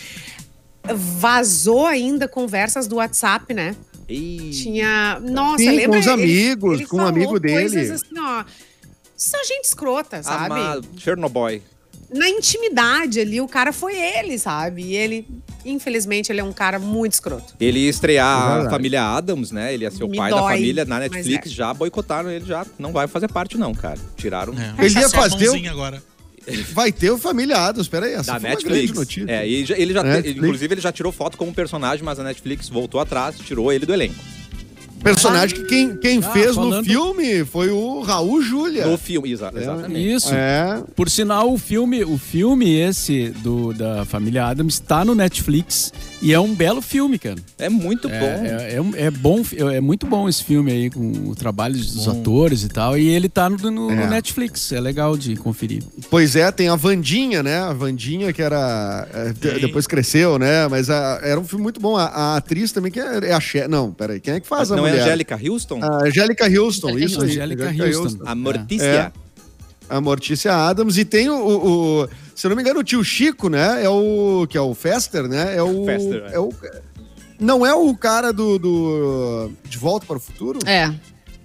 [0.94, 3.74] vazou ainda conversas do WhatsApp, né?
[4.06, 5.20] Tinha.
[5.20, 5.88] Nossa, Sim, lembra?
[5.88, 7.68] com os Ele- amigos, ele com um amigo dele.
[7.70, 8.44] Coisas assim, ó.
[9.18, 10.46] Só gente escrota, sabe?
[10.54, 10.88] amado.
[10.96, 11.60] Chernobyl.
[12.14, 14.82] Na intimidade ali, o cara foi ele, sabe?
[14.82, 15.26] E ele,
[15.64, 17.54] infelizmente, ele é um cara muito escroto.
[17.60, 19.74] Ele ia É estrear a família Adams, né?
[19.74, 21.46] Ele ia ser o Me pai da dói, família na mas Netflix.
[21.48, 21.50] é.
[21.54, 23.98] Já boicotaram ele, já não vai fazer parte, não, cara.
[24.16, 24.84] Tiraram É.
[24.86, 26.02] Ele ia Só a fazer mãozinha agora.
[26.72, 28.98] Vai ter o Família Adams, peraí, essa da foi uma grande Netflix.
[28.98, 29.30] notícia.
[29.30, 30.38] É, e já- ele já, te- Netflix.
[30.38, 33.92] inclusive, ele já tirou foto como personagem, mas a Netflix voltou atrás, tirou ele do
[33.92, 34.14] elenco.
[35.02, 38.86] Personagem que quem, quem Ah, fez no falando- filme foi o Raul Júlia.
[38.86, 40.12] No filme, exa- exatamente.
[40.14, 40.30] Isso.
[40.34, 45.92] É, Por sinal, o filme, o filme esse do, da família Adams está no Netflix
[46.20, 47.36] e é um belo filme, cara.
[47.58, 48.14] É muito bom.
[48.14, 49.42] É, é, é é bom,
[49.72, 52.98] é muito bom esse filme aí com o trabalho dos atores e tal.
[52.98, 54.06] E ele tá no, no- no É.
[54.08, 54.72] Netflix.
[54.72, 55.82] É legal de conferir.
[56.10, 57.58] pois é, tem a Vandinha, né?
[57.58, 59.06] A Vandinha que era.
[59.14, 60.66] é, depois cresceu, né?
[60.68, 61.96] Mas a- era um filme muito bom.
[61.96, 63.68] A, a atriz também, que é, é a Che...
[63.68, 65.02] Não, peraí, quem é que faz a não é mulher?
[65.04, 65.80] Angélica Houston?
[65.82, 67.30] A Angélica Houston, isso aí.
[67.30, 68.18] Angélica Houston.
[68.26, 69.12] a Mortícia.
[69.88, 70.98] A Mortícia Adams.
[70.98, 73.82] E tem o, o- o- Se eu não me engano, o tio Chico, né?
[73.84, 74.46] É o.
[74.48, 75.56] Que é o Fester, né?
[75.56, 75.84] É o.
[75.84, 76.34] Fester, é.
[76.34, 76.52] é o
[77.40, 80.58] não é o cara do, do De Volta para o Futuro?
[80.66, 80.92] É.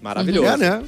[0.02, 0.48] Maravilhoso.
[0.48, 0.84] É, né?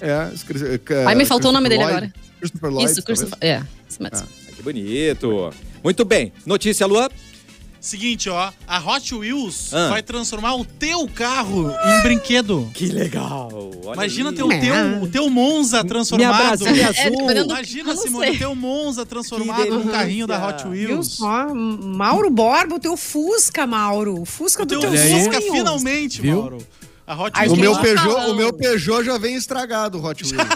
[0.00, 0.06] É.
[0.08, 2.12] é, Ai, me faltou o nome dele agora.
[2.38, 2.90] Christopher Lloyd.
[2.92, 3.18] Isso, talvez.
[3.20, 3.38] Christopher.
[3.48, 4.26] É, isso mesmo.
[4.48, 5.52] Ah, que bonito.
[5.82, 6.32] Muito bem.
[6.46, 7.10] Notícia, Lua.
[7.80, 8.52] Seguinte, ó.
[8.68, 9.88] A Hot Wheels Ah.
[9.88, 12.70] vai transformar o teu carro em brinquedo.
[12.74, 13.48] Que legal.
[13.84, 16.66] Olha Imagina ter o teu, o teu Monza transformado.
[16.66, 17.26] É, azul.
[17.26, 20.46] do- Imagina, Simone, o teu Monza transformado num carrinho da.
[20.46, 21.12] Hot Viu Wheels.
[21.14, 21.54] só?
[21.54, 24.20] Mauro Borba, o teu Fusca, Mauro.
[24.20, 24.90] O Fusca O do teu teu.
[24.92, 25.52] Fusca, sonho.
[25.52, 26.36] finalmente, Viu?
[26.40, 26.58] Mauro.
[27.06, 27.60] A Hot Ai, O Wheels.
[27.60, 30.38] meu, Gente, Peugeot, o meu Peugeot já vem estragado, o Hot Wheels.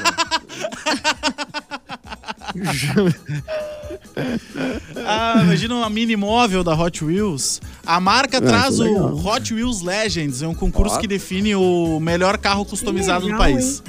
[5.06, 7.60] Ah, imagina uma mini móvel da Hot Wheels.
[7.84, 9.14] A marca traz que o legal.
[9.14, 10.98] Hot Wheels Legends, é um concurso Ó.
[10.98, 13.82] que define o melhor carro customizado legal, do país.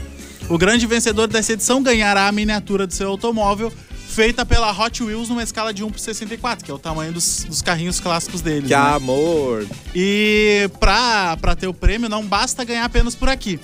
[0.49, 3.71] O grande vencedor dessa edição ganhará a miniatura do seu automóvel,
[4.07, 7.45] feita pela Hot Wheels numa escala de 1 por 64, que é o tamanho dos,
[7.45, 8.67] dos carrinhos clássicos deles.
[8.67, 8.81] Que né?
[8.81, 9.65] amor.
[9.93, 13.59] E pra, pra ter o prêmio, não basta ganhar apenas por aqui.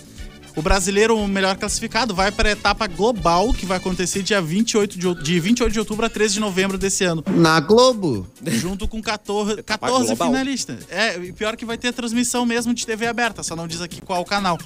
[0.55, 5.23] O brasileiro melhor classificado vai para a etapa global, que vai acontecer dia 28 de,
[5.23, 8.27] de 28 de outubro a 13 de novembro desse ano Na Globo.
[8.45, 10.27] junto com 14, Etapa 14 global.
[10.27, 10.85] finalistas.
[10.89, 14.01] É, e pior que vai ter transmissão mesmo de TV aberta, só não diz aqui
[14.01, 14.57] qual canal.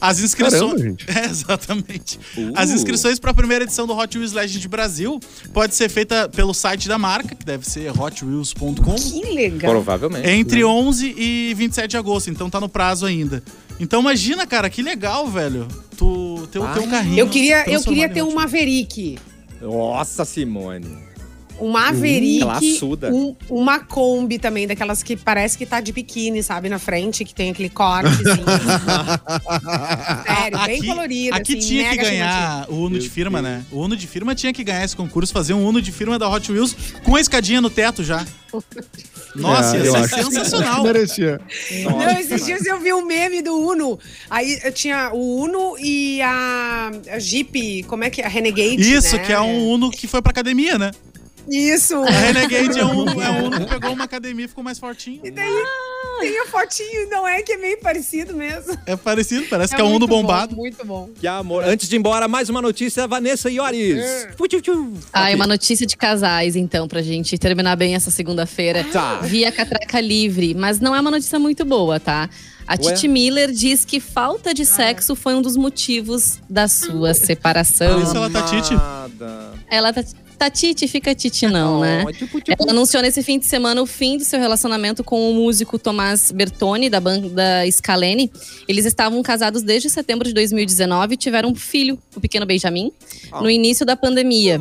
[0.00, 0.60] As inscrições.
[0.60, 1.06] Caramba, gente.
[1.16, 2.18] É, exatamente.
[2.36, 2.52] Uh.
[2.54, 5.20] As inscrições para a primeira edição do Hot Wheels Legend Brasil
[5.52, 8.94] pode ser feita pelo site da marca, que deve ser hotwheels.com.
[8.94, 9.70] Que legal.
[9.72, 10.28] Provavelmente.
[10.28, 13.42] Entre 11 e 27 de agosto, então tá no prazo ainda.
[13.78, 15.66] Então imagina, cara, que legal, velho.
[15.96, 17.18] Tu ter o teu carrinho.
[17.18, 18.34] Eu queria, eu queria ter um.
[18.34, 19.18] Maverick.
[19.60, 21.05] Nossa, Simone.
[21.60, 22.40] Um Maverick.
[22.40, 23.10] classuda.
[23.12, 26.68] um- uma Kombi também, daquelas que parece que tá de biquíni, sabe?
[26.68, 28.44] Na frente, que tem aquele cortezinho.
[30.26, 31.36] Sério, bem Aqui- colorido.
[31.36, 33.64] Aqui assim, tinha que ganhar o Uno de firma, né?
[33.70, 36.28] O Uno de firma tinha que ganhar esse concurso, fazer um Uno de firma da
[36.28, 38.24] Hot Wheels com a escadinha no teto já.
[39.34, 40.82] Nossa, É, acho que sensacional.
[40.82, 41.40] Merecia.
[41.84, 43.98] Não, esses dias eu vi um meme do Uno.
[44.30, 48.24] Aí eu tinha o Uno e a, a Jeep, como é que é?
[48.24, 48.80] A Renegade.
[48.80, 49.22] Isso, né?
[49.24, 50.90] que é um Uno que foi pra academia, né?
[51.48, 51.94] Isso.
[52.02, 55.20] A Renegade é um, é um que pegou uma academia e ficou mais fortinho.
[55.24, 55.64] E daí
[56.20, 58.76] tem a fotinho, não é que é meio parecido mesmo.
[58.86, 60.56] É parecido, parece que é um Uno muito bom, bombado.
[60.56, 61.10] muito bom.
[61.14, 61.64] Que amor.
[61.64, 64.26] Antes de ir embora, mais uma notícia, Vanessa Iores.
[64.36, 64.92] Tchu, tchu, tchu.
[65.12, 65.34] Ah, e Aqui.
[65.36, 68.84] uma notícia de casais, então, pra gente terminar bem essa segunda-feira.
[68.92, 69.16] Tá.
[69.20, 72.28] Via Catraca Livre, mas não é uma notícia muito boa, tá?
[72.66, 78.02] A Titi Miller diz que falta de sexo foi um dos motivos da sua separação.
[78.02, 78.74] Isso ela tá Titi.
[79.70, 80.02] Ela tá.
[80.38, 82.04] Tá Titi, fica Titi não, né?
[82.06, 85.30] Ó, tipo, tipo, Ela anunciou nesse fim de semana o fim do seu relacionamento com
[85.30, 88.30] o músico Tomás Bertoni, da banda Scalene.
[88.68, 92.92] Eles estavam casados desde setembro de 2019 e tiveram um filho, o pequeno Benjamin,
[93.32, 93.40] Ah.
[93.40, 94.60] no início da pandemia.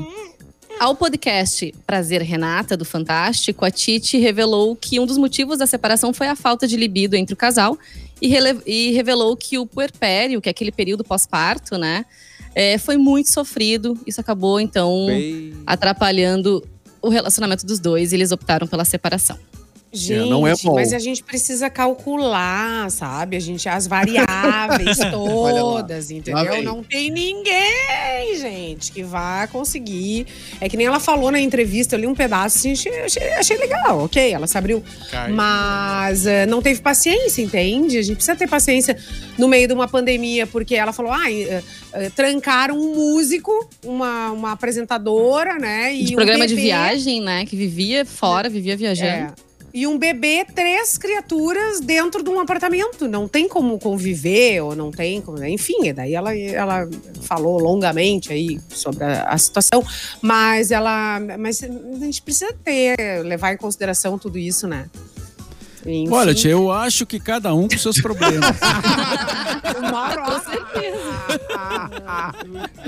[0.80, 6.14] Ao podcast Prazer Renata, do Fantástico, a Titi revelou que um dos motivos da separação
[6.14, 7.78] foi a falta de libido entre o casal
[8.22, 8.34] e,
[8.66, 12.06] e revelou que o puerpério, que é aquele período pós-parto, né,
[12.54, 13.98] é, foi muito sofrido.
[14.08, 16.66] Isso acabou, então, bem- atrapalhando
[17.02, 19.38] o relacionamento dos dois e eles optaram pela separação.
[19.96, 20.76] Gente, não é bom.
[20.76, 23.38] mas a gente precisa calcular, sabe?
[23.38, 26.62] A gente as variáveis todas, entendeu?
[26.62, 30.28] Não tem ninguém, gente, que vá conseguir.
[30.60, 33.58] É que nem ela falou na entrevista, eu li um pedaço, assim, achei, achei, achei
[33.58, 34.84] legal, ok, ela se abriu.
[35.10, 35.32] Cai.
[35.32, 37.98] Mas eh, não teve paciência, entende?
[37.98, 38.98] A gente precisa ter paciência
[39.38, 43.52] no meio de uma pandemia, porque ela falou, ah, eh, eh, trancaram um músico,
[43.84, 45.94] uma, uma apresentadora, né?
[45.94, 46.68] E de um programa de bebê.
[46.68, 47.46] viagem, né?
[47.46, 49.34] Que vivia fora, vivia viajando.
[49.42, 49.45] É.
[49.76, 53.10] E um bebê, três criaturas dentro de um apartamento.
[53.10, 55.44] Não tem como conviver, ou não tem como.
[55.44, 56.88] Enfim, daí ela, ela
[57.24, 59.86] falou longamente aí sobre a, a situação.
[60.22, 61.20] Mas ela.
[61.38, 61.68] Mas a
[62.06, 62.96] gente precisa ter,
[63.26, 64.90] levar em consideração tudo isso, né?
[65.86, 66.08] Enfim.
[66.12, 68.56] Olha, tia, eu acho que cada um com seus problemas.
[69.66, 69.82] Com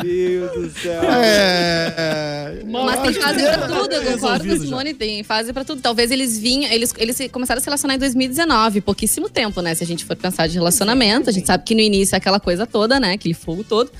[0.03, 1.01] Meu Deus do céu.
[1.03, 2.61] É.
[2.65, 5.81] Mas tem fase pra tudo, eu concordo com a Simone, tem fase pra tudo.
[5.81, 9.73] Talvez eles vinham, eles, eles se- começaram a se relacionar em 2019, pouquíssimo tempo, né?
[9.75, 12.39] Se a gente for pensar de relacionamento, a gente sabe que no início é aquela
[12.39, 13.13] coisa toda, né?
[13.13, 13.91] Aquele fogo todo.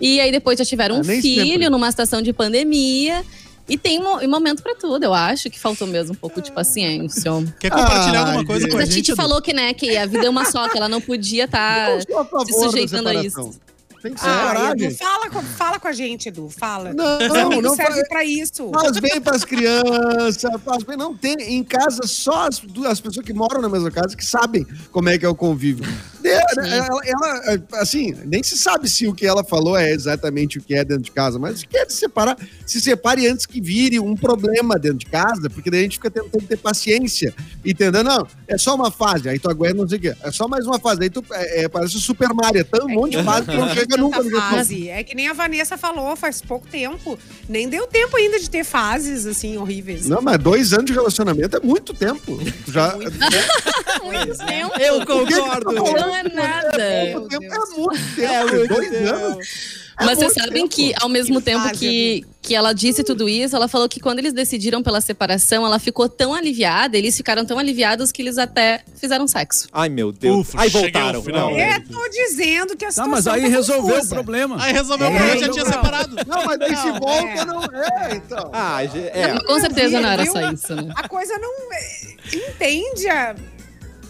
[0.00, 1.68] E aí depois já tiveram Ah, um filho sempre.
[1.70, 3.24] numa situação de pandemia.
[3.68, 6.50] E tem mo- um momento pra tudo, eu acho que faltou mesmo um pouco de
[6.50, 7.30] paciência.
[7.60, 8.70] Quer compartilhar Ai, alguma coisa gente.
[8.70, 9.02] com Mas a a gente?
[9.04, 9.16] Titi Edu?
[9.20, 12.24] falou que, né, que a vida é uma só, que ela não podia estar a
[12.24, 13.60] favor se sujeitando a isso.
[14.00, 16.48] Tem que Ah, separar, Edu, fala, com, fala com a gente, Edu.
[16.48, 16.94] Fala.
[16.94, 18.70] Não, não, amigos não servem faz, pra isso.
[18.70, 20.96] faz bem pras crianças, faz bem.
[20.96, 24.64] Não tem em casa só as, as pessoas que moram na mesma casa que sabem
[24.92, 25.84] como é que é o convívio.
[26.20, 30.62] De- ela, ela, assim, nem se sabe se o que ela falou é exatamente o
[30.62, 32.36] que é dentro de casa, mas quer se separar,
[32.66, 36.10] se separe antes que vire um problema dentro de casa, porque daí a gente fica
[36.10, 37.34] tentando ter paciência,
[37.64, 38.02] entendeu?
[38.04, 40.66] Não, é só uma fase, aí tu aguenta, não sei o quê, é só mais
[40.66, 43.22] uma fase, aí tu é, é, parece o Super Mario, é tão um monte de
[43.24, 44.88] fase que não chega nunca fase.
[44.88, 47.18] É que nem a Vanessa falou faz pouco tempo.
[47.48, 50.06] Nem deu tempo ainda de ter fases assim horríveis.
[50.08, 52.38] Não, mas dois anos de relacionamento é muito tempo.
[52.66, 52.96] Já,
[54.02, 54.80] Muito tempo.
[54.80, 55.72] Eu concordo.
[55.72, 56.78] Não é nada.
[57.12, 58.32] muito tempo é muito tempo.
[58.32, 59.14] É muito dois tempo.
[59.14, 59.87] anos.
[60.00, 63.54] Mas vocês sabem que, ao mesmo Que tempo fase, que, que ela disse tudo isso,
[63.56, 67.58] ela falou que quando eles decidiram pela separação, ela ficou tão aliviada, eles ficaram tão
[67.58, 69.68] aliviados que eles até fizeram sexo.
[69.72, 70.48] Ai, meu Deus.
[70.48, 71.22] Ufa, Aí voltaram.
[71.22, 71.50] final.
[71.50, 71.58] Não.
[71.58, 74.14] É, tô dizendo que a Tá, situação mas aí tá resolveu o confusa.
[74.14, 74.56] problema.
[74.62, 75.72] Aí resolveu o É, problema, já tinha não.
[75.72, 76.16] separado.
[76.26, 77.44] Não, mas daí se Não, volta, é.
[77.44, 78.50] não é, então.
[78.52, 79.32] Ah, é.
[79.34, 80.92] Mas com certeza não era só isso, né?
[80.96, 81.90] A coisa não é,
[82.34, 83.08] entende.
[83.08, 83.34] a-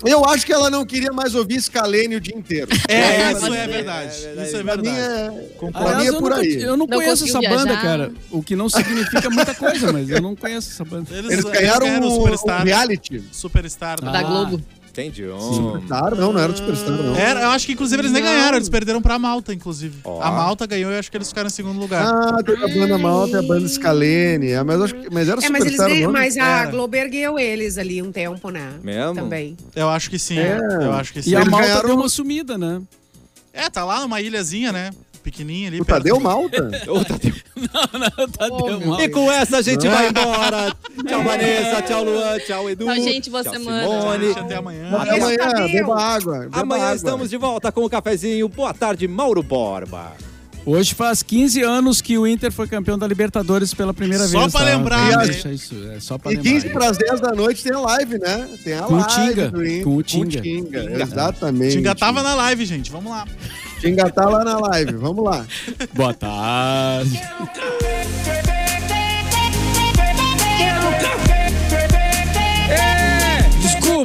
[0.04, 2.68] Eu acho que ela não queria mais ouvir Scalene o dia inteiro.
[2.88, 3.68] É, isso é ser.
[3.68, 4.14] verdade.
[4.24, 4.48] É verdade.
[4.48, 4.88] Isso é verdade.
[4.88, 6.54] é, é eu, por nunca- aí.
[6.62, 7.82] eu não, Não conheço essa conseguiu banda, viajar.
[7.82, 8.12] cara.
[8.30, 11.06] O que não significa muita coisa, mas eu não conheço essa banda.
[11.10, 12.64] Eles, Eles eles ganharam o o, o Superstar.
[12.64, 13.22] reality.
[13.32, 13.98] Superstar.
[14.02, 14.10] Ah.
[14.10, 14.62] Da Globo.
[15.00, 15.24] Entendi.
[15.38, 17.14] Superstar, não, não era do Superstar, não.
[17.16, 18.30] Era, eu acho que inclusive eles nem Não.
[18.30, 19.98] ganharam, eles perderam pra Malta, inclusive.
[20.04, 20.20] Ó.
[20.20, 22.04] A Malta ganhou e eu acho que eles ficaram em segundo lugar.
[22.06, 24.48] Ah, teve a banda Malta e a banda Scalene.
[24.50, 26.70] É, mas, acho que, mas era É, mas, eles, o ganham- mas a Era.
[26.70, 28.72] Globo ergueu eles ali um tempo, né?
[28.82, 29.14] Mesmo?
[29.14, 29.56] Também.
[29.76, 30.38] Eu acho que sim.
[30.38, 30.58] É.
[30.82, 31.30] Eu acho que sim.
[31.30, 32.80] E a Eles malta ganharam- deu uma sumida, né?
[33.52, 34.90] É, tá lá numa ilhazinha, né?
[35.30, 35.80] Pequenininha ali.
[35.80, 36.70] O Tadeu do- Malta?
[36.88, 37.34] Ô, Tadeu.
[38.38, 39.02] Tadeu meu Malta.
[39.04, 40.74] E com essa a gente vai embora.
[41.06, 41.82] Tchau, Vanessa.
[41.82, 42.38] Tchau, Luan.
[42.46, 42.84] Tchau, Edu.
[42.86, 43.82] Tchau, gente, boa tchau, semana.
[44.00, 44.26] Simone.
[44.28, 44.90] Gente, até amanhã.
[44.96, 46.38] Até amanhã, beba água.
[46.40, 46.96] beba Amanhã água.
[46.96, 48.48] estamos de volta com o cafezinho.
[48.48, 50.12] Boa tarde, Mauro Borba.
[50.66, 54.52] Hoje faz 15 anos que o Inter foi campeão da Libertadores pela primeira Só vez.
[54.52, 54.66] pra tá?
[54.66, 55.24] lembrar, né?
[55.24, 56.50] deixa isso, é só pra E lembrar.
[56.52, 58.48] 15 para as 10 da noite tem a live, né?
[58.62, 59.84] Tem a Com o live Tinga, do Inter.
[59.84, 60.40] com o Tinga.
[60.42, 61.72] Tinga, exatamente.
[61.76, 62.90] Tinga tava na live, gente.
[62.90, 63.24] Vamos lá.
[63.80, 64.92] Te engatar tá lá na live.
[64.94, 65.46] Vamos lá.
[65.94, 67.20] Boa tarde.
[72.70, 73.98] É, desculpa.